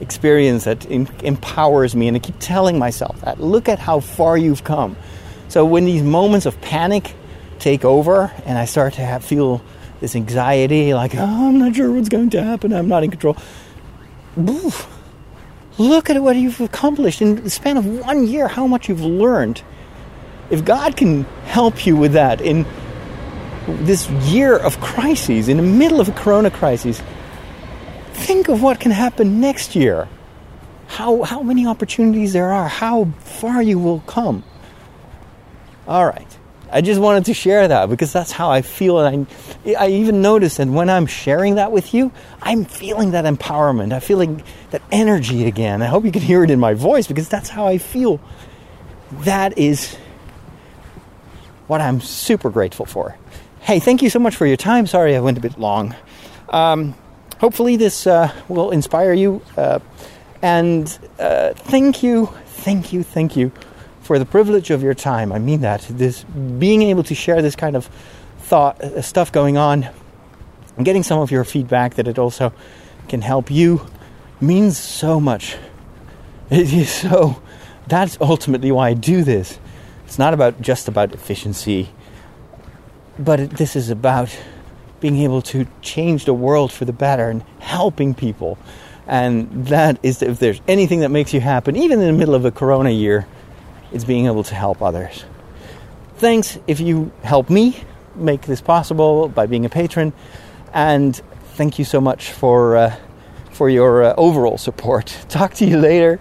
[0.00, 3.40] experience that empowers me, and I keep telling myself that.
[3.40, 4.96] Look at how far you've come.
[5.48, 7.14] So, when these moments of panic
[7.58, 9.62] take over, and I start to have, feel
[10.00, 13.36] this anxiety, like, oh, I'm not sure what's going to happen, I'm not in control.
[14.38, 14.88] Oof,
[15.76, 19.62] Look at what you've accomplished in the span of one year, how much you've learned.
[20.50, 22.66] if God can help you with that in
[23.66, 27.02] this year of crises, in the middle of a corona crisis,
[28.14, 30.08] think of what can happen next year.
[30.86, 34.44] How, how many opportunities there are, how far you will come.
[35.86, 36.38] All right.
[36.70, 38.98] I just wanted to share that because that's how I feel.
[38.98, 39.26] And
[39.64, 42.10] I, I even notice that when I'm sharing that with you,
[42.42, 43.92] I'm feeling that empowerment.
[43.92, 45.82] I'm feeling that energy again.
[45.82, 48.20] I hope you can hear it in my voice because that's how I feel.
[49.20, 49.96] That is
[51.66, 53.16] what I'm super grateful for.
[53.60, 54.86] Hey, thank you so much for your time.
[54.86, 55.94] Sorry I went a bit long.
[56.48, 56.94] Um,
[57.38, 59.42] hopefully, this uh, will inspire you.
[59.56, 59.80] Uh,
[60.42, 63.52] and uh, thank you, thank you, thank you
[64.02, 65.32] for the privilege of your time.
[65.32, 65.82] I mean that.
[65.88, 67.86] This being able to share this kind of
[68.38, 69.88] thought stuff going on,
[70.76, 72.52] and getting some of your feedback that it also
[73.08, 73.86] can help you
[74.40, 75.56] means so much.
[76.50, 77.40] It is so.
[77.86, 79.58] That's ultimately why I do this.
[80.06, 81.90] It's not about just about efficiency
[83.18, 84.36] but it, this is about
[85.04, 88.56] being able to change the world for the better and helping people.
[89.06, 92.46] And that is, if there's anything that makes you happen, even in the middle of
[92.46, 93.26] a corona year,
[93.92, 95.26] it's being able to help others.
[96.16, 100.14] Thanks if you help me make this possible by being a patron.
[100.72, 101.14] And
[101.52, 102.96] thank you so much for, uh,
[103.50, 105.14] for your uh, overall support.
[105.28, 106.18] Talk to you later.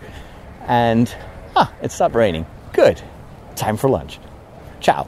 [0.68, 1.07] And,
[1.55, 2.45] ah, it stopped raining.
[2.73, 3.01] Good.
[3.55, 4.19] Time for lunch.
[4.81, 5.07] Ciao.